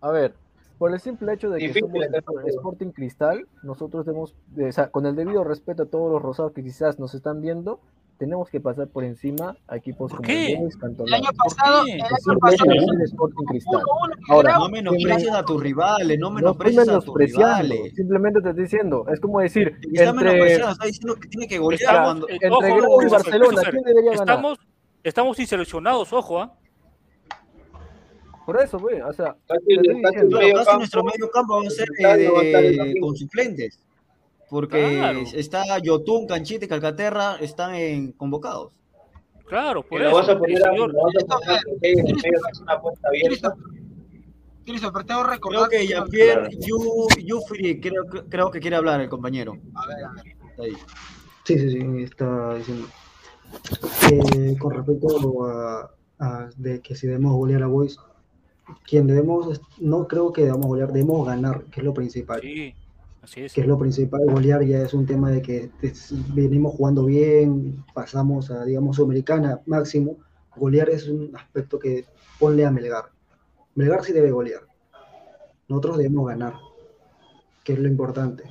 [0.00, 0.34] A ver,
[0.78, 1.90] por el simple hecho de que Difícil
[2.24, 2.44] somos.
[2.46, 6.62] Sporting Cristal, nosotros debemos, o sea, con el debido respeto a todos los rosados que
[6.62, 7.80] quizás nos están viendo,
[8.18, 10.52] tenemos que pasar por encima a equipos como qué?
[10.52, 11.06] el Cantolao.
[11.06, 13.82] El año pasado, el El año pasado, ser Sporting Cristal.
[14.28, 17.94] Ahora, No menosprecies a tus rivales, no no menosprecies a tus rivales.
[17.94, 21.80] simplemente te estoy diciendo, es como decir, está entre, está diciendo que tiene que golear
[21.80, 22.28] Estamos- cuando...
[22.28, 24.28] eh, entre ojo, Grau y Barcelona, ¿quién debería ganar?
[24.28, 24.58] Estamos,
[25.02, 26.56] estamos sin seleccionados, ojo, ¿ah?
[28.46, 29.34] Por eso, güey, o sea,
[30.76, 33.80] nuestro medio campo va a ser eh, no el con suplentes.
[34.50, 35.20] Porque Claro.
[35.34, 38.72] está Yotun, Canchita y Calcaterra están en, convocados.
[39.46, 40.16] Claro, por lo eso.
[40.16, 43.54] vas a poner el a, señor- vas a es una puerta abierta.
[44.64, 49.10] Christopher, tengo que Creo recordar que Jean-Pierre Yu- Yufri creo, creo que quiere hablar el
[49.10, 49.58] compañero.
[49.74, 50.24] A ver, a ver.
[50.50, 50.72] Está ahí.
[51.44, 52.86] Sí, sí, sí, está diciendo.
[54.10, 57.98] Eh, con respecto a, a de que si debemos golear a Boys,
[58.86, 62.40] quien debemos, no creo que debamos golear, debemos ganar, que es lo principal.
[62.40, 62.74] Sí,
[63.24, 63.52] así es.
[63.52, 65.70] Que es lo principal, golear ya es un tema de que
[66.34, 70.16] venimos jugando bien, pasamos a, digamos, Sudamericana máximo.
[70.56, 72.04] Golear es un aspecto que
[72.38, 73.06] ponle a Melgar.
[73.74, 74.62] Melgar sí debe golear.
[75.68, 76.54] Nosotros debemos ganar,
[77.64, 78.44] que es lo importante.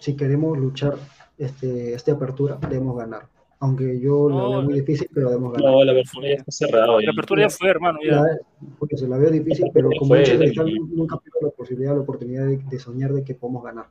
[0.00, 0.94] Si queremos luchar
[1.36, 3.28] este, esta apertura, debemos ganar.
[3.62, 5.70] Aunque yo la No, veo muy difícil, pero debemos ganar.
[5.70, 6.86] No, la apertura ya está cerrada.
[6.86, 7.98] La apertura ya fue, hermano.
[8.02, 8.22] Ya.
[8.22, 8.38] La,
[8.78, 10.64] porque se la veo difícil, pero como fue, fue.
[10.64, 13.86] nunca pierdo la posibilidad, la oportunidad de, de soñar de que podemos ganar.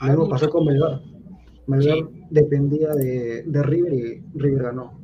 [0.00, 1.00] Lo mismo pasó con Melgar.
[1.66, 1.98] Melgar
[2.30, 5.00] dependía de, de River y River ganó.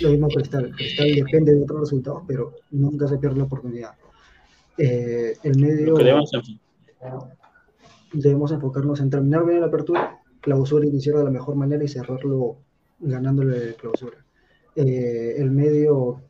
[0.00, 0.70] Lo mismo Cristal.
[0.76, 3.92] Cristal depende de otros resultados, pero nunca se pierde la oportunidad.
[4.76, 6.54] Eh, el medio Lo que debemos hacer.
[8.12, 12.58] debemos enfocarnos en terminar bien la apertura, clausura iniciar de la mejor manera y cerrarlo
[13.00, 14.24] ganándole clausura.
[14.76, 16.20] Eh, el medio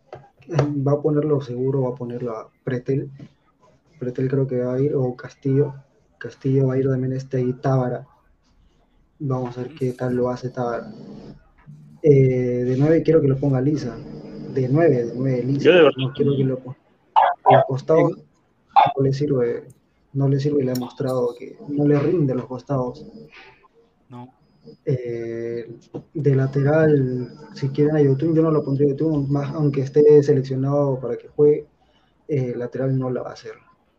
[0.49, 3.11] eh, va a ponerlo seguro, va a ponerlo a Pretel.
[3.99, 5.75] Pretel creo que va a ir, o Castillo.
[6.19, 8.07] Castillo va a ir también este y Tábara.
[9.21, 10.93] Vamos a ver qué tal lo hace Tábara.
[12.03, 13.97] Eh, de 9 quiero que lo ponga Lisa.
[14.55, 15.65] De 9, de 9 Lisa.
[15.65, 15.97] Yo de verdad.
[15.99, 16.79] No quiero que lo ponga.
[17.51, 18.13] Los costados
[18.97, 19.69] no le sirve,
[20.13, 23.05] no le sirve y le ha mostrado que no le rinde los costados.
[24.09, 24.35] No.
[24.85, 25.67] Eh,
[26.15, 31.01] de lateral, si quieren a Yotun, yo no lo pondría Yotun, más aunque esté seleccionado
[31.01, 31.67] para que juegue,
[32.29, 33.53] eh, lateral no la va a hacer.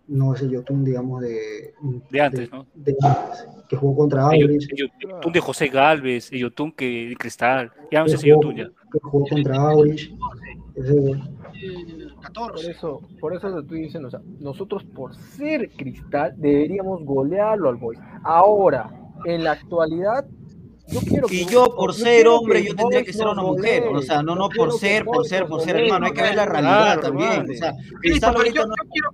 [0.10, 1.74] No es el Yotun, digamos, de,
[2.10, 2.66] De antes, ¿no?
[2.74, 4.78] de antes, que jugó contra El Yotun- el
[5.12, 7.72] Yotun de José Galvez, el Yotun que de Cristal.
[7.92, 8.70] Ya no que sé si jugó, Yotun ya.
[8.92, 11.22] que jugó contra El
[12.16, 12.72] Por 14.
[12.72, 17.76] eso, por eso te estoy diciendo, o sea, nosotros por ser cristal deberíamos golearlo al
[17.76, 18.00] Boys.
[18.24, 18.90] Ahora,
[19.26, 20.26] en la actualidad,
[20.88, 24.00] yo quiero que Y yo por ser hombre, yo tendría que ser una mujer, golee.
[24.00, 26.46] o sea, no, no por ser, por ser, por ser, hermano, hay que ver la
[26.46, 27.50] realidad Claro, también.
[27.52, 28.74] O sea, Cristal ahorita yo, no...
[28.76, 29.10] yo quiero.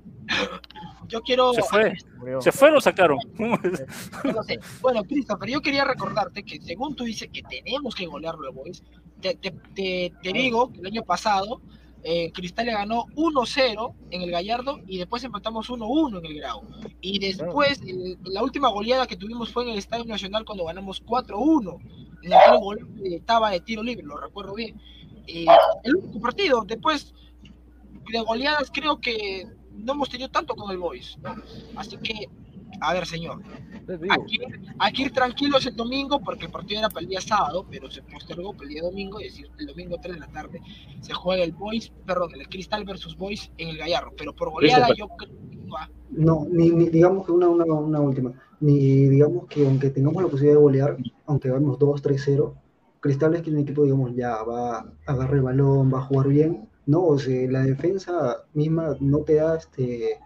[1.08, 1.53] Yo quiero.
[1.53, 1.93] Se fue.
[2.41, 3.20] Se fue, lo sacaron.
[3.39, 4.60] no sé.
[4.82, 8.84] Bueno, Christopher, yo quería recordarte que según tú dices que tenemos que golearlo al Boys,
[9.22, 11.62] te, te, te, te digo que el año pasado
[12.03, 16.62] eh, Cristal le ganó 1-0 en el Gallardo y después empatamos 1-1 en el Grau.
[17.01, 21.03] Y después, el- la última goleada que tuvimos fue en el Estadio Nacional cuando ganamos
[21.03, 21.80] 4-1.
[22.24, 24.80] En el gol estaba de tiro libre, lo recuerdo bien.
[25.28, 25.45] Eh,
[25.84, 27.14] el único partido, después
[28.12, 29.47] de goleadas, creo que
[29.84, 31.17] no hemos tenido tanto con el Boys.
[31.23, 31.36] ¿no?
[31.76, 32.28] Así que,
[32.82, 33.41] a ver, señor.
[33.88, 34.41] Hay que, ir,
[34.80, 37.89] hay que ir tranquilos el domingo porque el partido era para el día sábado, pero
[37.91, 40.59] se postergó para el día domingo, es decir, el domingo 3 de la tarde
[41.01, 44.88] se juega el Boys, perdón, el Cristal versus Boys en el Gallardo, pero por goleada
[44.95, 45.89] yo creo que va.
[46.09, 48.34] No, ni, ni- digamos que una, una, una última.
[48.59, 50.97] Ni digamos que aunque tengamos la posibilidad de golear,
[51.28, 52.53] aunque vamos 2-3-0,
[53.01, 56.28] Cristal es que un equipo, digamos, ya va a agarrar el balón, va a jugar
[56.30, 56.67] bien.
[56.86, 60.20] No, o sea, la defensa misma no te da este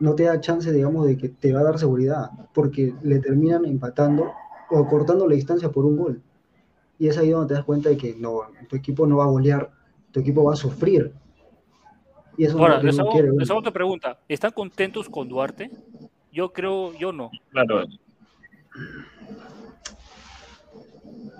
[0.00, 3.64] no te da chance, digamos, de que te va a dar seguridad, porque le terminan
[3.64, 4.30] empatando
[4.70, 6.22] o cortando la distancia por un gol.
[6.98, 9.28] Y es ahí donde te das cuenta de que no, tu equipo no va a
[9.28, 9.70] golear,
[10.12, 11.12] tu equipo va a sufrir.
[12.36, 13.40] Y eso Ahora, es lo les hago, quiere ver.
[13.40, 14.20] les hago otra pregunta.
[14.28, 15.70] ¿Están contentos con Duarte?
[16.32, 17.30] Yo creo, yo no.
[17.50, 17.84] Claro.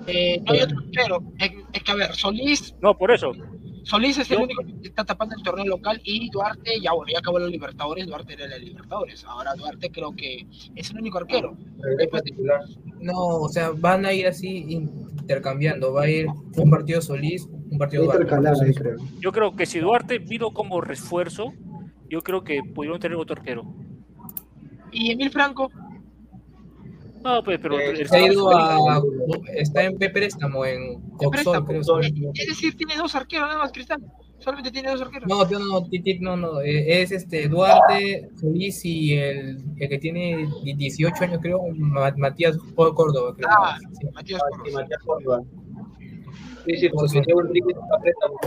[0.06, 3.32] Eh, no hay otro pero es, es que a ver, Solís, No, por eso.
[3.88, 7.20] Solís es el único que está tapando el torneo local y Duarte, ya bueno, ya
[7.20, 11.56] acabó los Libertadores, Duarte era la Libertadores, ahora Duarte creo que es el único arquero.
[13.00, 15.94] No, o sea, van a ir así intercambiando.
[15.94, 18.26] Va a ir un partido Solís, un partido Duarte.
[18.74, 18.96] Creo.
[19.20, 21.54] Yo creo que si Duarte vino como refuerzo,
[22.10, 23.74] yo creo que pudieron tener otro arquero.
[24.92, 25.70] ¿Y Emil Franco?
[27.24, 29.02] No, pues, pero Eh, ha ido a,
[29.56, 31.80] está en préstamo en Coxol, creo.
[32.34, 34.00] Es decir, tiene dos arqueros nada más, Cristal.
[34.38, 35.28] Solamente tiene dos arqueros.
[35.28, 35.86] No, no, no,
[36.20, 41.60] no, no, eh, es este Duarte, Solís y el, el que tiene 18 años, creo,
[41.74, 43.34] Ma- Matías Córdoba.
[43.36, 43.48] Creo.
[43.50, 44.06] Ah, Sí.
[44.14, 44.74] Matías Sí, Porros.
[44.74, 45.42] Matías Córdoba.
[46.66, 48.38] Sí, sí, porque Diego Enrique está a préstamo.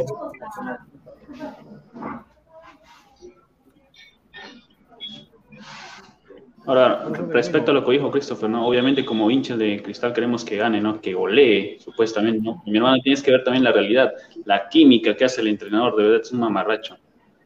[6.68, 8.68] Ahora, respecto a lo que dijo Christopher, ¿no?
[8.68, 11.02] Obviamente como hinchas de Cristal queremos que gane, ¿no?
[11.02, 12.62] Que golee, supuestamente, ¿no?
[12.68, 14.14] Mi hermano, tienes que ver también la realidad,
[14.46, 16.98] la química que hace el entrenador, de verdad es un mamarracho.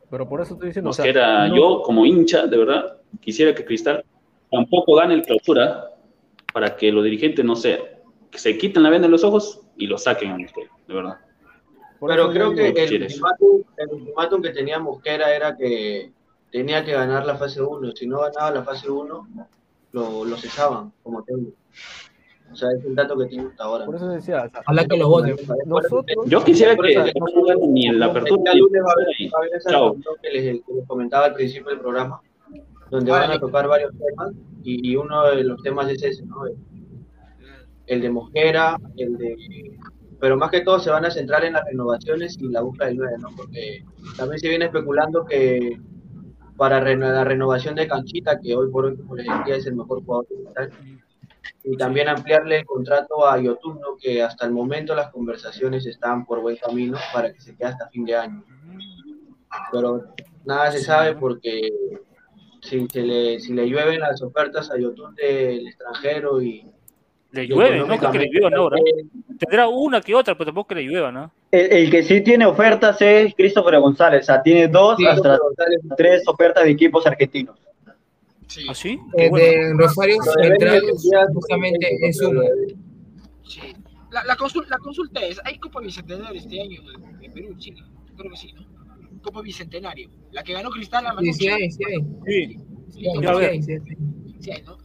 [0.10, 3.64] Pero por eso estoy diciendo, o sea, no- yo como hincha, de verdad, quisiera que
[3.64, 4.04] Cristal
[4.52, 5.92] tampoco gane el clausura
[6.54, 7.80] para que los dirigentes, no sé,
[8.30, 11.18] que se quiten la venda de los ojos y lo saquen a Mosquera, de verdad.
[12.00, 16.12] por Pero creo que el ultimátum, el ultimátum que tenía Mosquera era que
[16.58, 17.92] tenía que ganar la fase 1.
[17.96, 19.28] Si no ganaba la fase 1,
[19.92, 21.58] lo, lo cesaban como técnico.
[22.52, 23.86] O sea, es un dato que tiene hasta ahora.
[23.86, 25.36] Por eso decía, o sea, Ojalá que lo voten.
[25.66, 29.08] nosotros, Yo quisiera que no gane ni en la apertura ni lunes va a haber,
[29.18, 29.90] y- va a haber esa Chao.
[29.90, 32.22] reunión que les, que les comentaba al principio del programa,
[32.90, 33.28] donde Vale.
[33.28, 34.32] van a tocar varios temas
[34.64, 36.46] y, y uno de los temas es ese, ¿no?
[36.48, 36.56] El,
[37.88, 39.36] el de Mosquera, el de...
[40.20, 42.98] Pero más que todo se van a centrar en las renovaciones y la búsqueda del
[42.98, 43.30] 9, ¿no?
[43.36, 43.84] Porque
[44.18, 45.78] también se viene especulando que
[46.58, 50.04] para la renovación de Canchita, que hoy por hoy, como les decía, es el mejor
[50.04, 50.72] jugador de
[51.64, 53.98] y también ampliarle el contrato a Yotun, ¿no?
[54.00, 57.90] que hasta el momento las conversaciones están por buen camino para que se quede hasta
[57.90, 58.44] fin de año.
[59.72, 60.04] Pero
[60.46, 61.70] nada se sabe porque
[62.62, 66.68] si, se le, si le llueven las ofertas a Yotun del extranjero y...
[67.32, 68.78] le y llueve, no creo que le lluevan ahora.
[69.40, 71.32] Tendrá una que otra, pero tampoco que le llueva, ¿no?
[71.58, 75.38] El, el que sí tiene ofertas es Christopher González, o sea, tiene dos sí, hasta
[75.96, 77.58] tres ofertas de equipos argentinos.
[78.48, 78.66] Sí.
[78.70, 79.00] ¿Ah, sí?
[79.18, 80.82] Eh, Bueno, de Rosario Central,
[81.34, 82.42] justamente es uno.
[83.48, 83.62] Sí.
[84.12, 87.82] La, la, consul- la consulta es, ¿hay Copa Bicentenario este año en, en Perú, Chile?
[88.16, 88.66] Creo que sí, ¿no?
[89.22, 90.10] Copa Bicentenario.
[90.32, 92.00] La que ganó Cristal la Sí, sí hay, sí hay.
[92.28, 92.58] sí.
[92.92, 93.02] Sí
[93.64, 93.78] sí.
[94.40, 94.78] Sí hay, ¿no?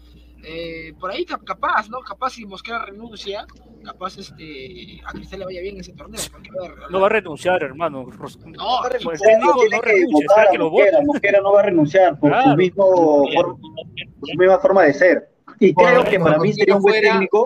[0.42, 2.00] Eh, por ahí cap- capaz, ¿no?
[2.00, 3.46] Capaz si Mosquera renuncia,
[3.84, 6.20] capaz este a Cristal le vaya bien ese torneo.
[6.62, 8.04] Ver, No va a renunciar, hermano.
[8.04, 9.92] No, Pues, técnico tiene no que
[10.52, 11.00] que lo Mosquera.
[11.04, 12.50] Mosquera no va a renunciar por Claro.
[12.52, 12.84] su, mismo,
[13.34, 15.28] for- por su misma forma de ser.
[15.58, 17.44] Y creo que para mí sería un buen Fuera, técnico,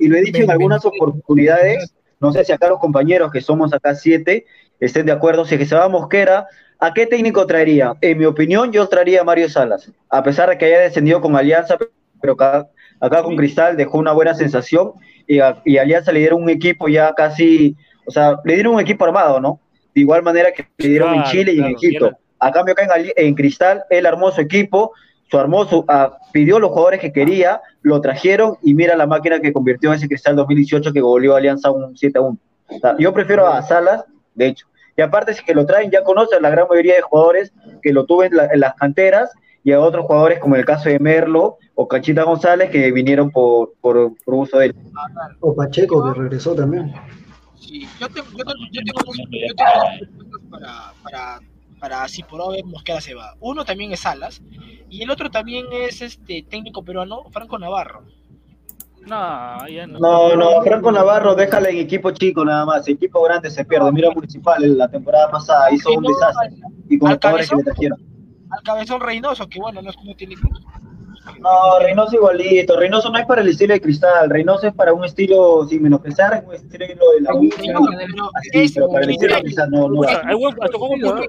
[0.00, 1.00] y lo he dicho en algunas 2023.
[1.00, 4.44] oportunidades, no sé si acá los compañeros que somos acá siete
[4.78, 6.46] estén de acuerdo, si es que se va a Mosquera,
[6.78, 7.94] ¿a qué técnico traería?
[8.00, 11.36] En mi opinión, yo traería a Mario Salas, a pesar de que haya descendido con
[11.36, 11.76] Alianza,
[12.20, 12.68] pero acá,
[13.00, 14.92] acá con Cristal dejó una buena sensación
[15.26, 18.80] y, a, y Alianza le dieron un equipo ya casi, o sea, le dieron un
[18.80, 19.60] equipo armado, ¿no?
[19.94, 22.16] De igual manera que le dieron en Chile y en Egipto.
[22.40, 24.92] A cambio acá en, en Cristal, él armó su equipo,
[25.30, 29.40] su armó su, ah, pidió los jugadores que quería, lo trajeron y mira la máquina
[29.40, 32.38] que convirtió en ese Cristal 2018 que goleó a Alianza un 7 a 1.
[32.68, 34.04] O sea, yo prefiero a Salas,
[34.34, 34.66] de hecho.
[34.96, 38.04] Y aparte, si que lo traen, ya conocen la gran mayoría de jugadores que lo
[38.06, 39.30] tuve en, la- en las canteras
[39.64, 43.72] y a otros jugadores como el caso de Merlo o Cachita González que vinieron por,
[43.80, 44.74] por, por uso de él.
[45.40, 46.92] O Pacheco, que regresó también.
[47.58, 51.38] Sí, yo tengo, yo tengo, yo tengo dos, yo tengo dos propuestas para, para,
[51.80, 53.34] para si por ahora Mosquera se va.
[53.40, 54.42] Uno también es Salas
[54.90, 58.04] y el otro también es este técnico peruano, Franco Navarro.
[59.06, 59.98] No, ya no.
[59.98, 62.88] No, no, Franco Navarro, déjala en equipo chico nada más.
[62.88, 63.92] Equipo grande se pierde.
[63.92, 66.50] Mira Municipal la temporada pasada hizo un desastre.
[66.88, 67.74] Y con los jugadores que le cabezón.
[67.74, 68.14] trajeron.
[68.50, 70.52] Al cabezón Reynoso, que bueno, no, no tiene club.
[71.40, 72.76] No, Reynoso igualito.
[72.76, 74.30] Reynoso no es para el estilo de cristal.
[74.30, 77.50] Reynoso es para un estilo, sin menospreciar, un estilo de la U.
[78.52, 78.74] Es.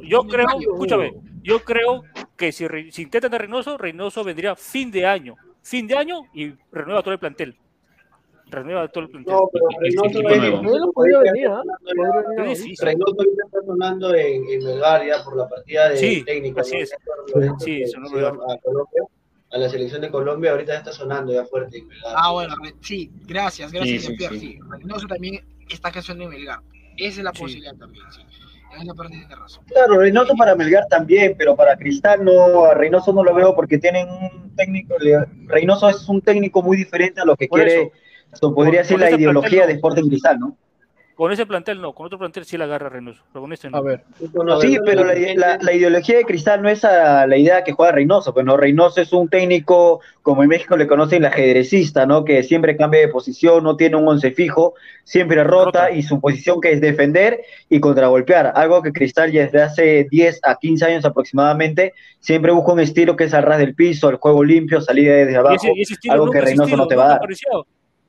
[0.08, 1.14] Yo creo, escúchame,
[1.44, 2.04] yo creo
[2.36, 5.36] que si, si intentan a Reynoso, Reynoso vendría fin de año.
[5.62, 7.58] Fin de año y renueva todo el plantel.
[8.48, 9.34] Renueva todo el plantel.
[9.34, 11.50] No, pero Reynoso es- no podía venir,
[12.48, 12.86] Es difícil.
[12.86, 16.60] Reynoso está sonando en, en Melgar ya por la partida de Sí, técnico.
[16.60, 16.82] así ¿no?
[16.84, 16.90] es.
[17.60, 19.04] Sí, a Colombia,
[19.52, 22.14] a la selección de Colombia, ahorita ya está sonando ya fuerte en Melgar.
[22.16, 24.48] Ah, bueno, sí, gracias, gracias, Sí, sí, Jean-Pierre, sí.
[24.54, 24.60] sí.
[24.70, 26.60] Reynoso también está casando en Melgar.
[26.98, 27.42] Esa es la Sí.
[27.42, 28.22] posibilidad también, sí.
[28.76, 29.64] En esa parte tiene razón.
[29.68, 33.78] Claro, Reynoso para Melgar también, pero para Cristal no, a Reynoso no lo veo porque
[33.78, 34.96] tienen un técnico,
[35.46, 37.92] Reynoso es un técnico muy diferente a lo que Por quiere, eso.
[38.36, 39.68] So, podría Por- ser la ideología no.
[39.68, 40.58] de Sporting Cristal, ¿no?
[41.16, 43.78] Con ese plantel no, con otro plantel sí la agarra Reynoso, pero con este no.
[43.78, 44.04] A ver.
[44.34, 47.72] Bueno, sí, pero la, la- la ideología de Cristal no es a la idea que
[47.72, 48.34] juega Reynoso.
[48.34, 52.26] Pues no, Reynoso es un técnico, como en México le conocen, el ajedrecista, ¿no?
[52.26, 54.74] Que siempre cambia de posición, no tiene un once fijo,
[55.06, 58.52] siempre rota y su posición que es defender y contragolpear.
[58.54, 63.16] Algo que Cristal ya desde hace 10 a 15 años aproximadamente siempre busca un estilo
[63.16, 66.14] que es al ras del piso, el juego limpio, salida desde abajo, ese, ese estilo
[66.16, 67.18] algo que Reynoso no te va a dar.
[67.20, 67.66] aparecido.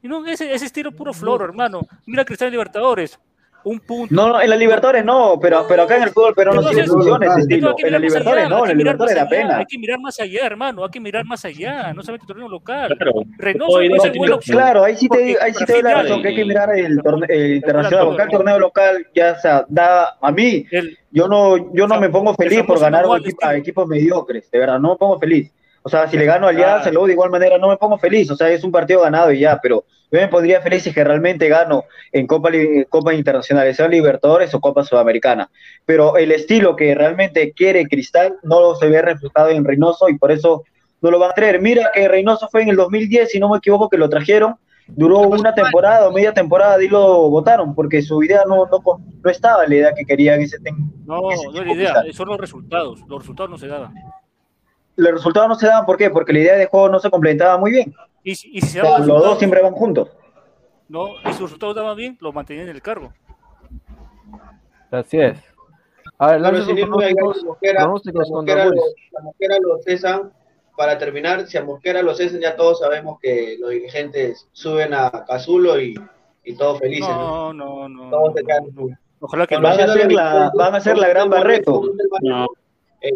[0.06, 1.80] Y no, ese, ese estilo puro floro, hermano.
[2.06, 3.18] Mira Cristal en Libertadores.
[3.64, 4.14] Un punto.
[4.14, 6.92] No, no, en la Libertadores no, pero, pero acá en el fútbol peruano sí Entonces,
[6.92, 7.74] funciona ese entonces estilo.
[7.84, 9.58] En la Libertadores allá, no, en la Libertadores da pena.
[9.58, 10.84] Hay que mirar más allá, hermano.
[10.84, 11.92] Hay que mirar más allá.
[11.92, 12.94] No solamente el torneo local.
[12.96, 14.56] Claro, Reynoso hoy no es no el se buena tiene- opción.
[14.58, 16.78] Claro, ahí sí te, porque ahí sí te doy la razón, que hay que mirar
[16.78, 20.64] el, torneo el internacional, porque el torneo local ya se da a mí,
[21.10, 24.48] yo no, yo no me pongo feliz por ganar a, manual equipo- a equipos mediocres,
[24.48, 25.52] de verdad, no me pongo feliz.
[25.82, 26.92] O sea, si le gano a Alianza, Claro.
[26.94, 29.40] luego de igual manera no me pongo feliz, o sea, es un partido ganado y
[29.40, 33.76] ya, pero yo me pondría feliz si que realmente gano en Copa, Li- Copa Internacionales,
[33.76, 35.50] sea Libertadores o Copa Sudamericana.
[35.84, 40.30] Pero el estilo que realmente quiere Cristal no se ve reflejado en Reynoso y por
[40.30, 40.62] eso
[41.02, 41.60] no lo van a traer.
[41.60, 44.54] Mira que Reynoso fue en el 2010, si no me equivoco, que lo trajeron,
[44.86, 48.80] duró una temporada o media temporada y lo votaron, porque su idea no, no,
[49.24, 50.58] no estaba la idea que querían ese.
[51.04, 51.92] No, no es la idea.
[51.92, 52.12] Cristal.
[52.14, 53.00] Son los resultados.
[53.08, 53.92] Los resultados no se daban.
[54.94, 56.08] Los resultados no se daban, ¿por qué?
[56.10, 57.92] Porque la idea de juego no se completaba muy bien.
[58.26, 60.08] Y, si- y si se los dos siempre van juntos.
[60.88, 63.12] no, y sus resultados daban bien, los mantenían en el cargo.
[64.90, 65.38] Así es.
[66.18, 68.94] A ver, pronósticos, si Mosquera, pronósticos contra Mosquera lo, Boys.
[69.10, 70.32] si a Mosquera lo cesan,
[70.76, 75.24] para terminar, si a Mosquera lo cesan, ya todos sabemos que los dirigentes suben a
[75.26, 75.94] Cazulo y,
[76.44, 77.08] y todos felices.
[77.08, 77.52] ¿no?
[77.52, 78.10] No, no, no.
[78.10, 78.98] Todos se quedan.
[79.20, 81.82] Ojalá que Van a hacer la, van a hacer la gran Barreto.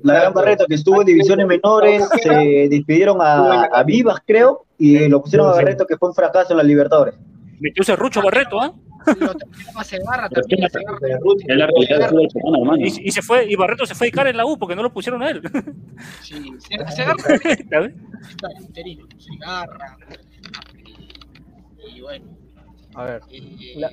[0.03, 5.09] La gran Barreto que estuvo en divisiones menores, se despidieron a, a Vivas, creo, y
[5.09, 7.15] lo pusieron a Barreto que fue un fracaso en la Libertadores.
[7.59, 8.73] Metió ese Rucho Barreto, ¿ah?
[9.77, 10.65] A Segarra también.
[10.65, 10.99] a Segarra.
[10.99, 12.77] Peruano, hermano.
[12.87, 14.83] Y, y se fue, y Barreto se fue a cara en la U porque no
[14.83, 15.43] lo pusieron a él.
[16.23, 17.41] Sí, Se- Segarra ¿Sabes?
[18.31, 19.07] está interino.
[19.19, 19.97] Segarra.
[21.95, 22.25] Y bueno.
[22.95, 23.91] A ver, eh, la-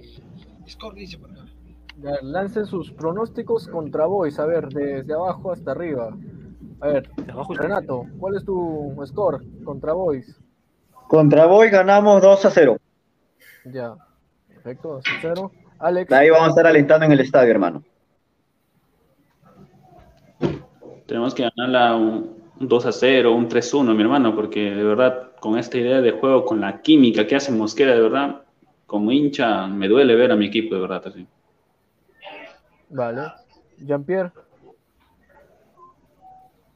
[0.67, 1.45] Score dice por acá.
[1.99, 6.15] A ver, lancen sus pronósticos contra Boys, a ver, desde abajo hasta arriba.
[6.79, 7.09] A ver,
[7.49, 10.39] Renato, ¿cuál es tu score contra Boys?
[11.07, 12.77] Contra Boy ganamos 2 a 0.
[13.65, 13.95] Ya,
[14.47, 15.51] perfecto, 0.
[15.79, 16.09] Alex.
[16.09, 17.83] De ahí vamos a estar alentando en el estadio, hermano.
[21.07, 24.75] Tenemos que ganarla un, un 2 a 0, un 3 a 1, mi hermano, porque
[24.75, 28.41] de verdad, con esta idea de juego, con la química que hace Mosquera, de verdad,
[28.85, 31.27] como hincha, me duele ver a mi equipo, de verdad, así.
[32.89, 33.31] Vale.
[33.79, 34.31] Jean-Pierre.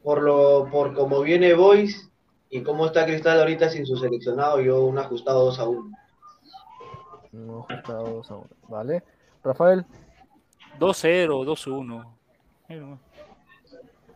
[0.04, 2.12] Por lo por cómo viene Boys
[2.50, 5.92] y cómo está Cristal ahorita sin su seleccionado, yo un ajustado 2 a 1.
[7.32, 8.50] No, ajustado dos a uno.
[8.68, 9.04] Vale.
[9.44, 9.86] Rafael.
[10.80, 12.16] 2-0, 2-1.
[12.68, 13.00] Ahí nomás.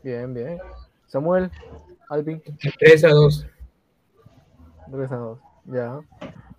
[0.03, 0.59] Bien, bien.
[1.07, 1.49] Samuel.
[2.09, 2.41] Alvin.
[2.79, 3.47] 3 a 2.
[4.91, 5.39] 3 a 2.
[5.65, 5.99] Ya.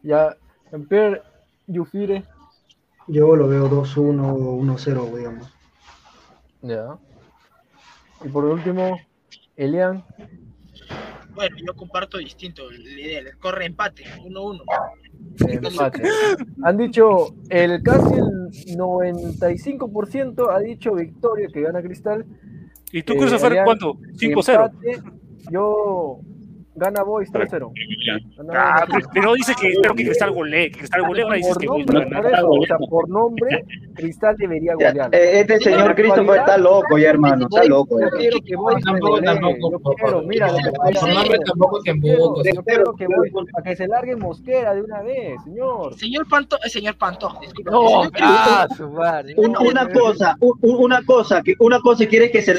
[0.03, 0.37] Ya.
[0.71, 1.23] Jean-Pierre.
[1.67, 2.25] Yufire.
[3.09, 5.53] Yo lo veo 2-1 o 1-0, digamos.
[6.63, 6.99] Ya.
[8.25, 8.99] Y por último,
[9.57, 10.05] Elian.
[11.35, 13.21] Bueno, yo comparto distinto la idea.
[13.21, 14.63] El corre empate, 1-1.
[15.49, 16.03] Empate.
[16.65, 22.25] Han dicho, el casi el 95% ha dicho victoria que gana Cristal.
[22.91, 23.95] ¿Y tú, Christopher, Elian, cuánto?
[23.95, 24.71] 5-0.
[24.73, 25.03] empate,
[25.51, 26.21] Yo
[26.77, 27.73] gana Boys 3-0.
[28.55, 31.61] Ah, pero- pero dice que espero que Cristal golee, que Cristal golee, ahora dices Por
[31.63, 32.39] que Boys nombre, va a por ganar.
[32.41, 33.65] eso, o sea, por nombre,
[33.95, 35.09] Cristal debería golear.
[35.15, 37.99] eh, este señor Christopher está loco ya, hermano, está loco.
[38.01, 38.17] Yo ya.
[38.19, 41.83] quiero que Boys Tampoco, tampoco, yo por quiero, mira, lo que estoy Por nombre tampoco,
[41.83, 42.43] tampoco.
[42.43, 45.95] quiero- Yo quiero que Boys, a que se largue Mosquera de una vez, señor.
[45.95, 47.71] Señor Panto, eh, señor Panto, disculpe.
[47.71, 49.35] No, ah, su madre.
[49.37, 52.55] Un- una cosa, un- un- una cosa, que una cosa quiere que se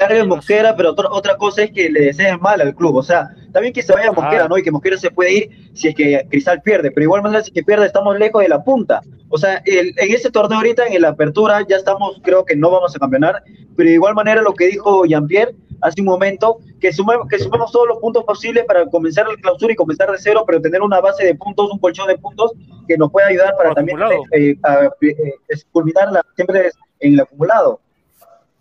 [0.00, 2.96] largue Mosquera, pero otra, otra cosa es que le deseen mal al club.
[2.96, 4.58] O sea, también que se vaya Mosquera, ¿no?
[4.58, 7.50] Y que Mosquera se puede ir si es que Cristal pierde, pero igual manera si
[7.50, 9.00] que pierde estamos lejos de la punta.
[9.28, 12.70] O sea, el- en ese torneo ahorita, en la apertura, ya estamos, creo que no
[12.70, 13.42] vamos a campeonar,
[13.76, 17.70] pero de igual manera lo que dijo Jean-Pierre hace un momento, que sumemos, que sumemos
[17.72, 21.00] todos los puntos posibles para comenzar el clausura y comenzar de cero, pero tener una
[21.00, 22.52] base de puntos, un colchón de puntos
[22.88, 23.98] que nos pueda ayudar para también
[24.32, 26.70] eh, a- eh, es- culminar la- siempre
[27.00, 27.80] en el acumulado.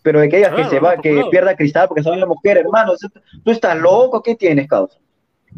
[0.10, 2.62] Pero de que digas Claro, que se va, que pierda Cristal porque se vaya Mosquera,
[2.62, 2.94] hermano,
[3.44, 4.98] tú estás loco, ¿qué tienes, causa?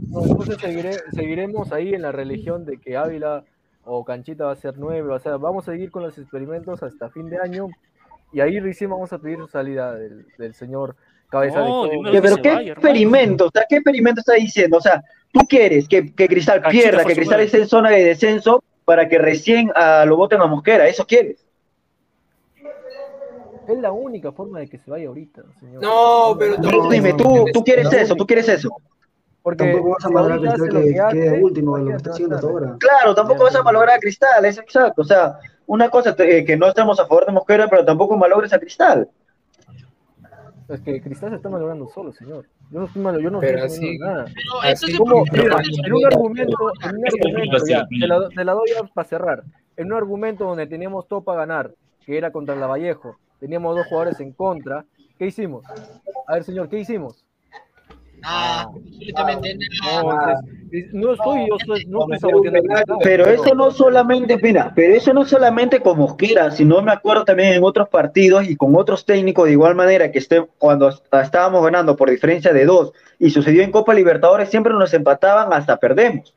[0.09, 3.45] No, entonces seguiré, seguiremos ahí en la religión de que Ávila
[3.85, 7.09] o Canchita va a ser nueve, o sea, vamos a seguir con los experimentos hasta
[7.11, 7.69] fin de año
[8.33, 10.97] y ahí recién vamos a pedir salida del, del señor
[11.29, 13.45] cabeza No, de una Ya, pero ¿qué experimento?
[13.45, 14.79] O sea, ¿qué experimento está diciendo?
[14.79, 18.03] O sea, tú quieres que, que Cristal Canchita pierda, que Cristal esté en zona de
[18.03, 21.45] descenso para que recién ah, lo voten a Mosquera, ¿eso quieres?
[23.67, 25.81] Es la única forma de que se vaya ahorita, señor.
[25.83, 28.69] No, pero Tú dime, tú, tú quieres eso, tú quieres eso.
[29.43, 31.71] Porque Tampoco vas a si malograr ahorita Cristal hace lo que que quede hace, último
[31.77, 32.63] de lo que mañana está se va a haciendo hasta estar.
[32.63, 32.77] ahora.
[32.79, 35.01] Claro, tampoco vas a malograr a Cristal, es exacto.
[35.01, 38.53] O sea, una cosa eh, que no estamos a favor de Mosquera, pero tampoco malogres
[38.53, 39.09] a Cristal.
[40.69, 42.45] Es que Cristal se está malogrando solo, señor.
[42.71, 44.25] Yo no estoy malo, yo no Pero estoy así- haciendo nada.
[44.25, 47.87] Pero Así entonces, como- ¿por qué Mira, no en un argumento, en un argumento, ya,
[47.87, 49.43] te la, te la doy para cerrar.
[49.75, 51.71] En un argumento donde teníamos todo para ganar,
[52.05, 54.85] que era contra el Lavallejo, teníamos dos jugadores en contra,
[55.17, 55.65] ¿qué hicimos?
[56.27, 57.25] A ver, señor, ¿qué hicimos?
[58.23, 60.03] Absolutamente nada.
[60.03, 64.71] No, no estoy, yo soy, no estoy saboteando a Cristal, Pero eso no solamente, mira,
[64.75, 68.75] pero eso no solamente con Mosquera, sino me acuerdo también en otros partidos y con
[68.75, 73.31] otros técnicos de igual manera que esté, cuando estábamos ganando por diferencia de dos y
[73.31, 76.35] sucedió en Copa Libertadores, siempre nos empataban hasta perdemos.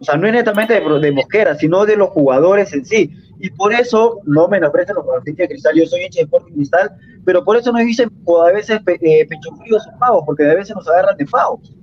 [0.00, 3.10] O sea, no es netamente de, de Mosquera, sino de los jugadores en sí.
[3.44, 6.90] Y por eso, no menosprecian los jugadores de Cristal, yo soy hincha de Sporting Cristal,
[7.24, 10.48] pero por eso nos dicen o a veces pe- eh, pecho fríos o pavos, porque
[10.48, 11.74] a veces nos agarran de pavos.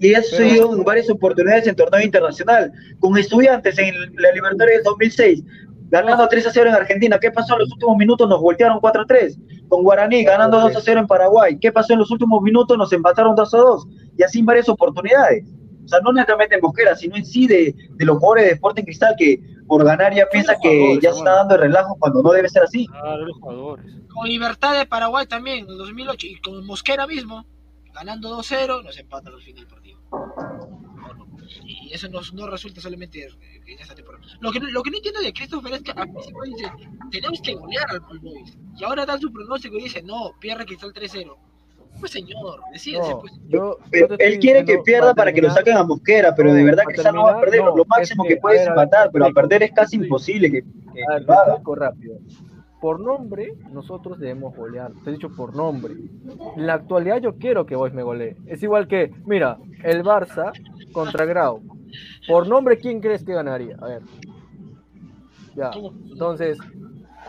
[0.00, 2.72] Y eso se dio en varias oportunidades en torneo internacional.
[2.98, 5.44] Con estudiantes en la Libertadores del 2006,
[5.90, 7.18] ganando 3 a 0 en Argentina.
[7.20, 8.26] ¿Qué pasó en los últimos minutos?
[8.28, 9.38] Nos voltearon 4 a 3.
[9.68, 11.58] Con Guaraní, ganando 2 a 0 en Paraguay.
[11.60, 12.76] ¿Qué pasó en los últimos minutos?
[12.78, 13.86] Nos empataron 2 a 2.
[14.18, 15.44] Y así en varias oportunidades.
[15.84, 18.84] O sea, no netamente en Mosquera, sino en sí de, de los jugadores de Sporting
[18.84, 22.30] Cristal que por ganar ya piensa que ya se está dando el relajo cuando no
[22.32, 22.86] debe ser así.
[22.86, 23.86] Claro, los jugadores.
[24.08, 27.46] Con Libertad de Paraguay también, en el 2008, y con Mosquera mismo,
[27.94, 29.98] ganando 2-0, nos empatan al final del partido.
[31.64, 34.24] Y eso no, no resulta solamente en esta temporada.
[34.40, 36.72] Lo que, no- lo que no entiendo de Christopher es que al principio dice,
[37.10, 38.56] tenemos que golear al Boys.
[38.78, 41.36] Y ahora da su pronóstico y dice, no, pierde Cristal 3-0.
[42.00, 43.32] Pues señor, decídese, No, pues.
[43.48, 46.48] yo, Pero yo te él quiere que pierda para que lo saquen a Mosquera, pero
[46.48, 47.60] No, de verdad para Cristal no va a perder.
[47.60, 50.62] no, lo es máximo que, que, ver, empatar, pero a perder es casi imposible que,
[50.62, 51.62] que- A ver, que lo haga.
[51.76, 52.16] rápido.
[52.80, 54.90] Por nombre, nosotros debemos golear.
[55.04, 55.94] Te he dicho por nombre.
[56.56, 58.34] En la actualidad yo quiero que Boys me golee.
[58.46, 60.50] Es igual que, mira, el Barça
[60.90, 61.62] contra Grau.
[62.26, 63.76] Por nombre, ¿quién crees que ganaría?
[63.80, 64.02] A ver.
[65.54, 65.70] Ya.
[66.10, 66.58] Entonces,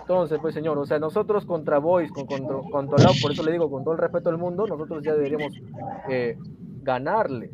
[0.03, 3.53] entonces, pues señor, o sea, nosotros contra Boys, con, contra, contra Lau, por eso le
[3.53, 5.53] digo, con todo el respeto del mundo, nosotros ya deberíamos
[6.09, 6.37] eh,
[6.81, 7.51] ganarle.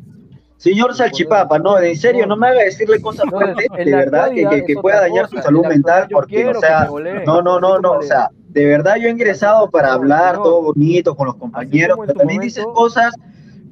[0.56, 4.64] Señor Salchipapa, no, en serio, no me haga decirle cosas fuertes, de verdad, que, que,
[4.66, 6.86] que pueda dañar su salud mental, porque, o sea,
[7.24, 11.14] no, no, no, no, o sea, de verdad yo he ingresado para hablar todo bonito
[11.16, 13.14] con los compañeros, pero también dices cosas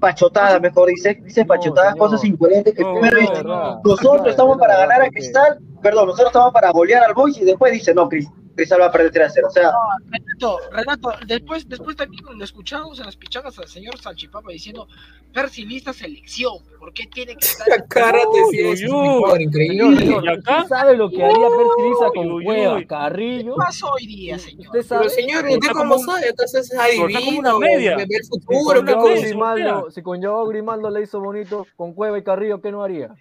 [0.01, 3.45] pachotadas, mejor dices, dices pachotadas, cosas incoherentes, que primero dices,
[3.85, 7.45] nosotros estamos es para ganar a Cristal, perdón, nosotros estamos para golear al Boys y
[7.45, 9.73] después dice, no, Cris- Cristal va a perder 3 a 0, o sea,
[10.11, 14.89] Renato, Renato, después, después también lo escuchamos en las pichadas al señor Salchipapa diciendo,
[15.33, 17.69] Percy lista selección, ¿por qué tiene que estar
[18.29, 19.97] Uy, sí, uy, es increíble.
[19.99, 20.57] señor, ¿Y acá?
[20.63, 22.85] ¿usted sabe lo que haría Percy con Uy, uy, Cueva.
[22.85, 23.55] Carrillo?
[23.55, 24.67] ¿Qué pasó hoy día, señor?
[24.67, 25.01] ¿Usted sabe?
[25.03, 26.29] Pero señor, ¿usted cómo sabe?
[26.31, 27.39] ¿Acaso es está como adivino?
[27.57, 27.97] una media.
[27.97, 29.15] Ver el Si futuro, con ¿qué Joao cosa?
[29.15, 32.83] eso, Grimaldo, si con Joao Grimaldo le hizo bonito, con Cueva y Carrillo, ¿qué no
[32.83, 33.15] haría?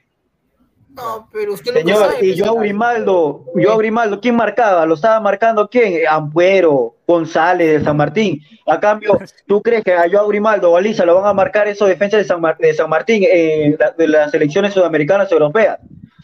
[0.90, 2.26] No, pero usted no Señor, sabe.
[2.26, 4.86] y yo Grimaldo, yo Grimaldo, ¿quién marcaba?
[4.86, 5.94] ¿Lo estaba marcando quién?
[5.94, 8.42] Eh, Ampuero, González de San Martín.
[8.66, 11.68] A cambio, ¿tú crees que a Joao Grimaldo o a Lisa lo van a marcar
[11.68, 15.78] esos defensas de San, Mar- de San Martín eh, la- de las selecciones sudamericanas europeas?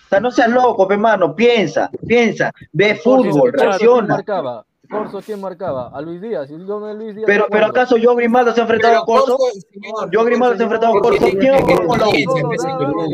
[0.05, 4.23] O sea, no seas loco, pe mano, piensa, piensa, ve fútbol, Corso, ¿quién reacciona.
[4.93, 5.89] Corso, ¿quién marcaba?
[5.93, 6.49] A Luis Díaz.
[6.49, 7.25] ¿Y Luis Díaz?
[7.25, 9.37] Pero, pero acaso Joao Grimaldo se ha enfrentado a Corso?
[10.11, 11.25] Joao Grimaldo se ha enfrentado a Corso.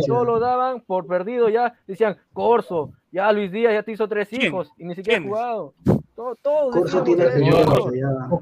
[0.07, 1.73] Todos lo daban, por perdido ya.
[1.87, 4.43] Decían, Corso, ya Luis Díaz ya te hizo tres ¿Quién?
[4.43, 5.73] hijos y ni siquiera ha jugado.
[6.19, 7.63] Todo, todo Corso tiene experiencia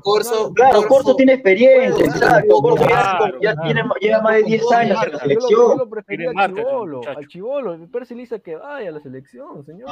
[0.01, 2.55] Corso, Claro, Corso tiene experiencia, Claro, exacto.
[2.59, 3.61] Corso ya, claro, ya claro.
[3.67, 5.77] tiene, lleva más de 10 años en la Yo yo selección.
[5.77, 7.91] lo prefería Tiene al Chivolo, al Chivolo.
[7.91, 9.89] Percy le dice que vaya a la selección, señor.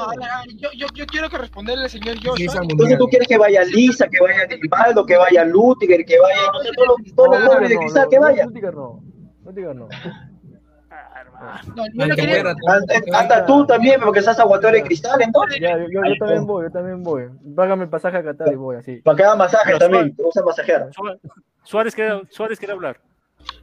[0.55, 2.61] Yo, yo, yo quiero que responderle al señor Joshua.
[2.67, 6.59] Entonces tú quieres que vaya Lisa, que vaya Grimaldo, que vaya Lutiger, que vaya, no
[6.61, 8.17] sé, todos los, todos los No, jóvenes de cristal que.
[8.45, 9.03] Lutiger no.
[9.43, 9.88] Lutiger no.
[11.75, 12.55] No, yo no Aunque quería- muera,
[13.13, 15.59] Hasta, tú también, porque estás aguatón de cristal, entonces.
[15.61, 17.23] Ya, yo, yo, yo también voy, yo también voy.
[17.55, 18.97] Págame el pasaje a Qatar y voy así.
[18.97, 20.89] Para que haga masaje Pero también, te gusta masajear.
[21.63, 22.99] Suárez- quiere, Suárez quiere hablar.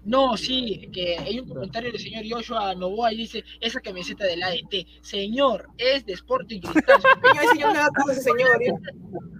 [0.04, 4.42] No, sí, que hay un comentario del señor Joshua Novoa y dice, esa camiseta del
[4.42, 7.00] ADT, señor, es de Sporting Cristal.
[7.52, 8.62] Señor, señor.
[8.62, 8.72] ¿eh?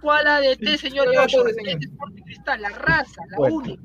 [0.01, 1.49] ¿Cuál ADT, señor Joshua?
[1.49, 3.81] Es de Sporting Cristal, la raza, la única.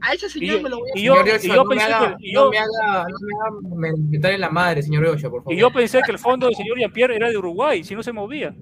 [0.00, 1.76] A ese Y señor yo, me lo voy a y yo, y yo no me
[1.76, 4.82] pensé haga, que, y no yo, me haga, no me haga meter en la madre,
[4.82, 5.52] señor Joshua, por favor.
[5.54, 8.12] y yo pensé que el fondo del señor Jean-Pierre era de Uruguay, si no se
[8.12, 8.54] movía.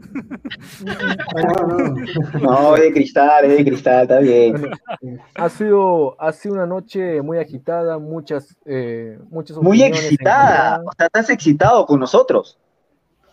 [0.85, 0.95] No,
[2.41, 2.41] no.
[2.41, 4.71] No, es de cristal, es de cristal, está bien.
[5.35, 11.07] Ha sido, ha sido una noche muy agitada, muchas, eh, muchas Muy excitada, o sea,
[11.07, 12.59] estás excitado con nosotros.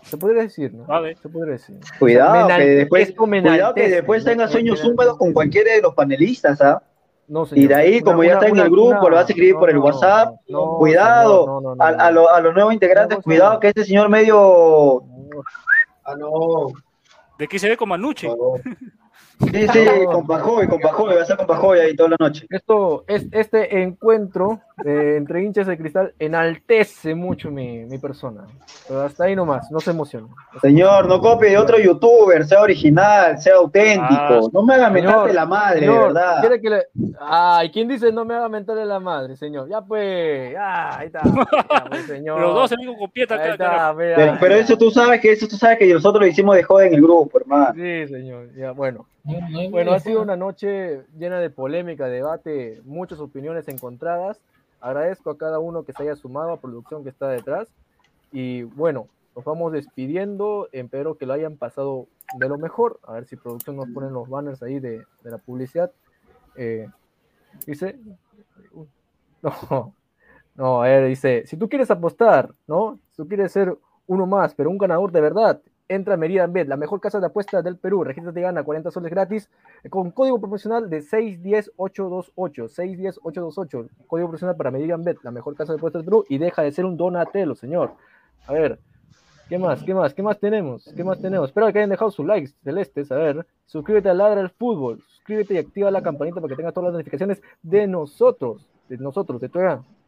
[0.04, 0.86] Se podría decir, ¿no?
[1.22, 1.76] Se podría decir.
[2.00, 5.82] Cuidado, O sea, que después, cuidado que después tenga sueños me- húmedos con cualquiera de
[5.82, 6.82] los panelistas, ¿ah?
[7.28, 7.64] No, señor.
[7.66, 9.54] Y de ahí, como Una- ya está en el grupo, una- lo vas a escribir
[9.56, 10.36] no, por el no, WhatsApp.
[10.48, 13.84] no, cuidado, señor, no, no, no, a, lo- a los nuevos integrantes, cuidado que este
[13.86, 15.04] señor medio...
[16.06, 16.68] Ah, no.
[17.38, 18.30] De aquí se ve como Anuche.
[19.40, 22.48] Sí, sí, con Pajoy, con Pajoy, va a estar con Pajoy ahí toda la noche.
[22.50, 28.46] Esto, es, este encuentro eh, entre hinchas de cristal enaltece mucho mi, mi persona.
[28.88, 30.28] Pero hasta ahí nomás, no se emociona.
[30.62, 34.08] Señor, no copie de otro youtuber, sea original, sea auténtico.
[34.10, 36.40] Ah, no me haga señor, mentarte la madre, señor, verdad.
[36.42, 36.88] ¿quiere que le...
[37.20, 39.70] Ay, ¿quién dice no me haga mentarle la madre, señor?
[39.70, 41.22] Ya pues, ya, ahí está.
[41.24, 42.42] ya, pues, señor.
[42.42, 45.58] Los dos amigos con pieta Ahí está, Pero, pero eso tú sabes que eso tú
[45.58, 47.74] sabes que nosotros lo hicimos de joda en el grupo, hermano.
[47.76, 48.54] Sí, señor.
[48.56, 49.06] Ya, bueno.
[49.70, 54.40] Bueno, ha sido una noche llena de polémica, debate, muchas opiniones encontradas.
[54.80, 57.68] Agradezco a cada uno que se haya sumado a producción que está detrás.
[58.32, 60.70] Y bueno, nos vamos despidiendo.
[60.72, 62.08] Espero que lo hayan pasado
[62.38, 63.00] de lo mejor.
[63.04, 65.92] A ver si producción nos ponen los banners ahí de, de la publicidad.
[66.56, 66.88] Eh,
[67.66, 68.00] dice.
[69.42, 69.94] No,
[70.56, 73.00] no, a ver, dice, si tú quieres apostar, ¿no?
[73.12, 76.68] Si tú quieres ser uno más, pero un ganador de verdad, entra a Meridian Bet,
[76.68, 78.04] la mejor casa de apuestas del Perú.
[78.04, 79.50] Regístrate y gana 40 soles gratis
[79.90, 82.68] con código promocional de 610828.
[82.68, 84.06] 610828.
[84.08, 86.26] Código promocional para Meridian Bet, la mejor casa de apuestas del Perú.
[86.30, 87.94] Y deja de ser un donatelo, señor.
[88.48, 88.80] A ver,
[89.50, 89.84] ¿qué más?
[89.84, 90.14] ¿Qué más?
[90.14, 90.92] ¿Qué más tenemos?
[90.96, 91.50] ¿Qué más tenemos?
[91.50, 93.12] Espero que hayan dejado sus likes celestes.
[93.12, 95.02] A ver, suscríbete a Ladra el Fútbol.
[95.02, 98.68] Suscríbete y activa la campanita para que tengas todas las notificaciones de nosotros.
[98.90, 99.60] De nosotros, de tu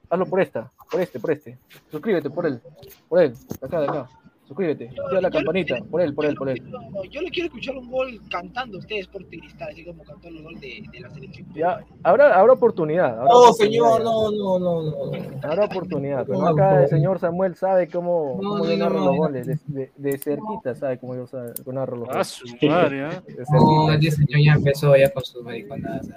[0.10, 1.60] Hazlo por esta, por este, por este.
[1.92, 2.60] Suscríbete por él,
[3.08, 4.10] por él, acá, de acá.
[4.50, 6.60] Suscríbete, activa la campanita, por él, por él, por él.
[6.72, 10.28] No, yo le quiero escuchar un gol cantando a ustedes por Cristal, así como cantó
[10.28, 11.46] el gol de, de la selección.
[11.54, 13.12] Ya, habrá, habrá oportunidad.
[13.20, 13.84] habrá No, oportunidad.
[13.98, 15.40] señor, no, no, no, no.
[15.44, 16.80] Habrá oportunidad, pero No, acá no.
[16.82, 19.92] el señor Samuel sabe cómo, No, cómo no, yo narro no, los goles, de, de,
[19.96, 22.28] de cerquita sabe cómo yo sabe- yo narro los Ah, goles.
[22.30, 23.24] su madre, ¿ah?
[23.28, 26.10] De No, señor ya empezó ya con sus mariconadas.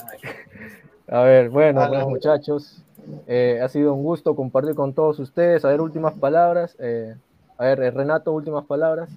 [1.07, 2.83] A ver, bueno, Ah, pues, muchachos,
[3.27, 5.67] eh, ha sido un gusto compartir con todos ustedes.
[5.67, 6.75] A ver, últimas palabras.
[6.81, 7.15] eh,
[7.59, 9.09] a ver, eh, Renato, últimas palabras.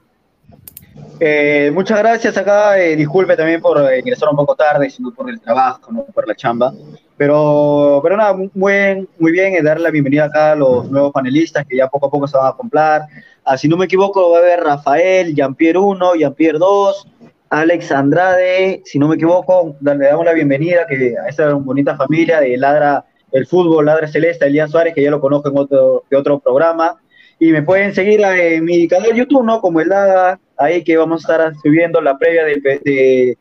[1.20, 2.78] Eh, muchas gracias acá.
[2.80, 6.28] eh, disculpe también por eh, ingresar un poco tarde, sino por el trabajo, no por
[6.28, 6.74] la chamba.
[7.18, 11.14] Pero, pero nada, muy bien, muy bien eh, darle la bienvenida acá a los nuevos
[11.14, 13.04] panelistas que ya poco a poco se van a comprar.
[13.46, 17.08] Ah, si no me equivoco, va a haber Rafael, Jean-Pierre 1, Jean-Pierre 2,
[17.50, 22.42] Alex Andrade, si no me equivoco, le damos la bienvenida que a esta bonita familia
[22.42, 26.18] de Ladra el Fútbol, Ladra Celeste, Elian Suárez, que ya lo conozco en otro, de
[26.18, 26.98] otro programa.
[27.40, 29.60] Y me pueden seguir en mi canal de YouTube, ¿no?
[29.62, 33.38] Como el Ladra, ahí que vamos a estar subiendo la previa pe- de,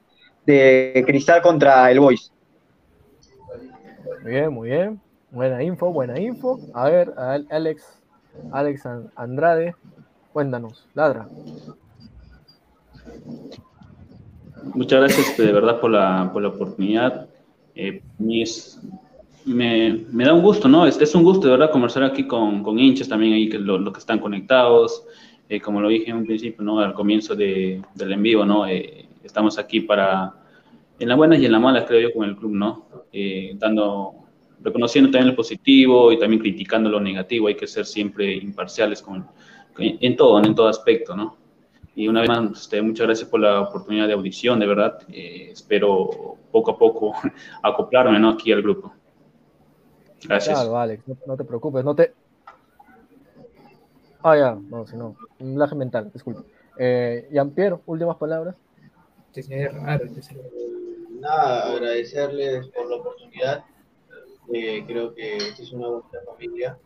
[0.47, 2.33] de Cristal contra el Boys.
[4.23, 5.01] Muy bien, muy bien.
[5.31, 6.59] Buena info, buena info.
[6.75, 7.85] A ver, a- Alex,
[8.53, 9.75] Alex An- Andrade,
[10.33, 11.29] cuéntanos, ladra.
[14.75, 17.29] Muchas gracias de verdad por la, por la oportunidad.
[17.75, 18.81] Eh, mí es-
[19.47, 20.87] me, me da un gusto, ¿no?
[20.87, 23.79] Es, es un gusto de verdad conversar aquí con, con hinchas también ahí, que lo-
[23.79, 25.05] los que están conectados.
[25.49, 26.81] Eh, como lo dije en un principio, ¿no?
[26.81, 28.67] Al comienzo de, del en vivo, ¿no?
[28.67, 30.33] Eh, estamos aquí para,
[30.99, 32.87] en las buenas y en las malas, creo yo, con el club, ¿no?
[33.13, 34.15] Eh, dando,
[34.63, 37.49] reconociendo también lo positivo y también criticando lo negativo.
[37.49, 39.27] Hay que ser siempre imparciales con,
[39.79, 41.37] en todo, en todo aspecto, ¿no?
[41.97, 44.99] Y una vez más, este, muchas gracias por la oportunidad de audición, de verdad.
[45.13, 47.13] Eh, espero poco a poco
[47.63, 48.31] acoplarme ¿no?
[48.31, 48.93] aquí al grupo.
[50.27, 50.59] Gracias.
[50.59, 52.15] Claro, Alex, no, no te preocupes, no te.
[54.23, 56.43] Ah, ya, no, si no, un laje mental, disculpe.
[56.79, 58.57] Eh, Jean-Pierre, últimas palabras.
[59.35, 60.37] Este raro, este.
[61.21, 63.65] Nada, agradecerles por la oportunidad.
[64.53, 66.79] Eh, creo que esta es una bonita familia,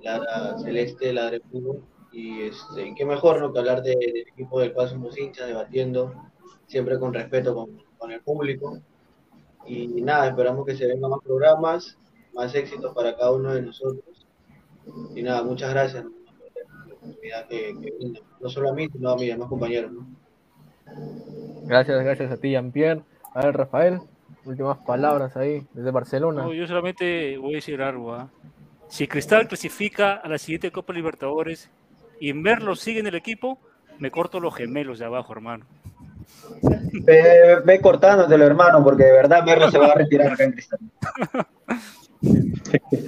[0.00, 1.82] la Celeste, la de fútbol.
[2.12, 3.52] Y este, qué mejor ¿no?
[3.52, 6.12] que hablar de- del equipo del cual somos hinchas, debatiendo,
[6.66, 8.78] siempre con respeto con, con el público.
[9.66, 11.96] Y nada, esperamos que se vengan más programas,
[12.34, 14.26] más éxitos para cada uno de nosotros.
[15.14, 16.10] Y nada, muchas gracias ¿no?
[16.10, 19.92] por la oportunidad que, que brindan, no solo a mí, sino a mis demás compañeros.
[19.92, 20.06] ¿no?
[21.64, 23.02] Gracias, gracias a ti, Jean-Pierre.
[23.34, 24.00] A ver, Rafael,
[24.44, 26.42] últimas palabras ahí, desde Barcelona.
[26.42, 28.14] No, yo solamente voy a decir algo.
[28.14, 28.28] ¿ah?
[28.88, 31.70] Si Cristal clasifica a la siguiente Copa Libertadores
[32.20, 33.58] y Merlo sigue en el equipo,
[33.98, 35.66] me corto los gemelos de abajo, hermano.
[37.04, 40.78] Ve, ve cortándotelo, hermano, porque de verdad Merlo se va a retirar acá en Cristal.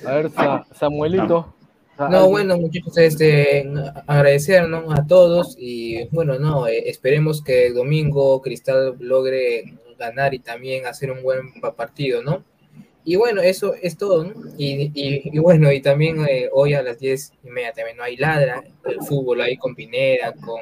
[0.06, 1.54] A ver, Sa- Samuelito.
[1.96, 3.68] Sa- No, bueno, muchachos, este,
[4.06, 4.90] agradecer ¿no?
[4.92, 10.86] a todos y bueno, no, eh, esperemos que el domingo Cristal logre ganar y también
[10.86, 12.42] hacer un buen pa- partido, ¿no?
[13.04, 14.32] Y bueno, eso es todo, ¿no?
[14.58, 18.02] Y, y, y bueno, y también eh, hoy a las diez y media también no
[18.02, 20.60] hay ladra, el fútbol ahí con Pineda, con,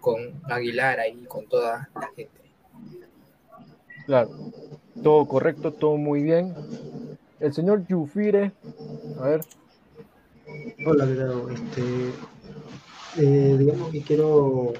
[0.00, 2.30] con Aguilar ahí, con toda la gente.
[4.06, 4.30] Claro,
[5.02, 6.54] todo correcto, todo muy bien.
[7.38, 8.52] El señor Yufire,
[9.20, 9.40] a ver,
[10.86, 11.50] Hola, ¿qué tal?
[11.52, 12.12] Este,
[13.18, 14.72] eh, digamos que quiero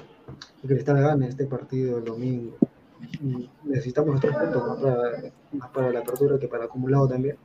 [0.61, 2.55] que Cristal gane este partido el domingo.
[3.21, 4.79] Mm, Necesitamos los tres puntos
[5.51, 7.37] más para, la apertura que para acumulado también.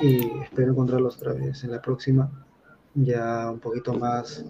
[0.00, 2.30] Y espero encontrarlos otra vez en la próxima,
[2.94, 4.44] ya un poquito más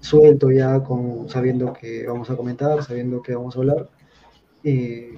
[0.00, 3.88] suelto, ya con sabiendo que vamos a comentar, sabiendo que vamos a hablar.
[4.64, 5.10] Y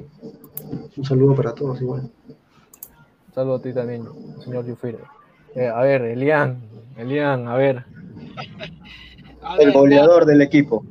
[0.96, 2.10] un saludo para todos igual.
[3.34, 4.04] Saludo a ti también,
[4.40, 4.98] señor Yufire.
[5.54, 6.60] Eh, a ver, Elian,
[6.96, 7.84] Elian, a ver.
[9.42, 10.84] A El goleador del equipo.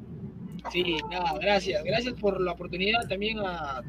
[0.71, 1.83] Sí, nada, gracias.
[1.83, 3.81] Gracias por la oportunidad también a,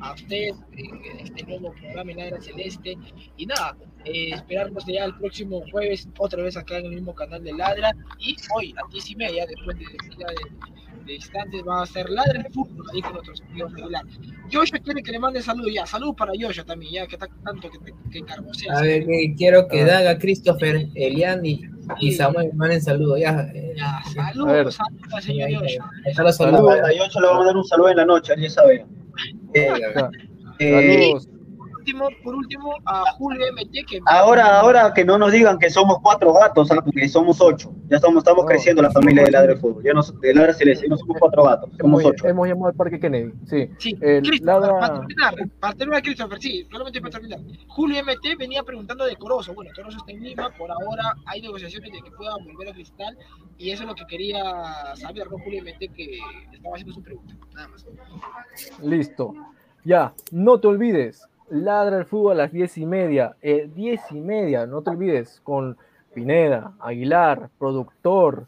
[0.00, 2.96] a ustedes en este nuevo programa en Ladra Celeste.
[3.36, 7.42] Y nada, eh, esperarnos ya el próximo jueves otra vez acá en el mismo canal
[7.42, 7.92] de Ladra.
[8.18, 9.84] Y hoy a las 10 y media, después de,
[10.18, 10.36] ya de,
[11.04, 13.82] de instantes, va a ser Ladra de fútbol ahí con nuestros amigos de.
[14.52, 15.86] Joshua quiere que le mande saludos ya.
[15.86, 17.78] Saludos para Joshua también, ya que está tanto que,
[18.10, 18.72] que carbosea.
[18.76, 21.62] A ver, eh, quiero que Daga, Christopher, Elian y,
[22.00, 23.20] y Samuel manden saludos.
[23.20, 23.74] Ya, eh,
[24.14, 25.90] Saludos, saludos, señor Joshua.
[26.32, 28.86] Saludos, A Yocho le vamos a dar un saludo en la noche, ya sabe.
[29.54, 29.68] Eh,
[30.58, 31.28] eh, Saludos.
[31.84, 35.68] Por último, por último, a Julio MT que Ahora, ahora que no nos digan que
[35.68, 36.80] somos cuatro gatos, ¿ah?
[36.82, 37.72] porque somos ocho.
[37.88, 39.82] Ya estamos, estamos creciendo la familia de Ladre Fútbol.
[39.84, 42.26] Ya no, de Ladre Celeste, no somos cuatro gatos, somos Hemos, ocho.
[42.26, 43.70] hemos llamado al Parque Kennedy, sí.
[43.78, 47.40] Sí, El Ladra- para terminar, para terminar, Christopher, sí, solamente para terminar.
[47.68, 49.52] Julio MT venía preguntando de Corozo.
[49.52, 53.16] Bueno, Corozo está en Lima, por ahora hay negociaciones de que pueda volver a Cristal,
[53.58, 54.42] y eso es lo que quería
[54.96, 55.38] saber, ¿no?
[55.38, 56.18] Julio MT, que
[56.52, 57.84] estaba haciendo su pregunta, nada más.
[58.82, 59.34] Listo.
[59.84, 61.28] Ya, no te olvides.
[61.54, 63.36] Ladra el fútbol a las diez y media.
[63.40, 65.40] Eh, diez y media, no te olvides.
[65.44, 65.76] Con
[66.12, 68.46] Pineda, Aguilar, productor,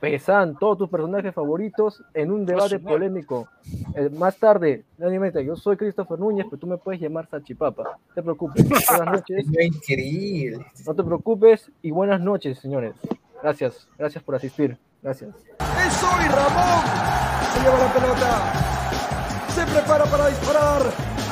[0.00, 3.48] Pesan, todos tus personajes favoritos en un debate polémico.
[3.94, 7.28] Eh, más tarde, nadie me dice, yo soy Christopher Núñez, pero tú me puedes llamar
[7.28, 7.82] Sachipapa.
[7.82, 8.64] No te preocupes.
[8.88, 9.46] Buenas noches.
[9.60, 10.64] Increíble.
[10.86, 12.94] No te preocupes y buenas noches, señores.
[13.42, 14.78] Gracias, gracias por asistir.
[15.02, 15.34] Gracias.
[15.58, 16.84] ¡Es hoy Ramón!
[17.52, 18.52] Se lleva la pelota.
[19.48, 21.19] Se prepara para disparar.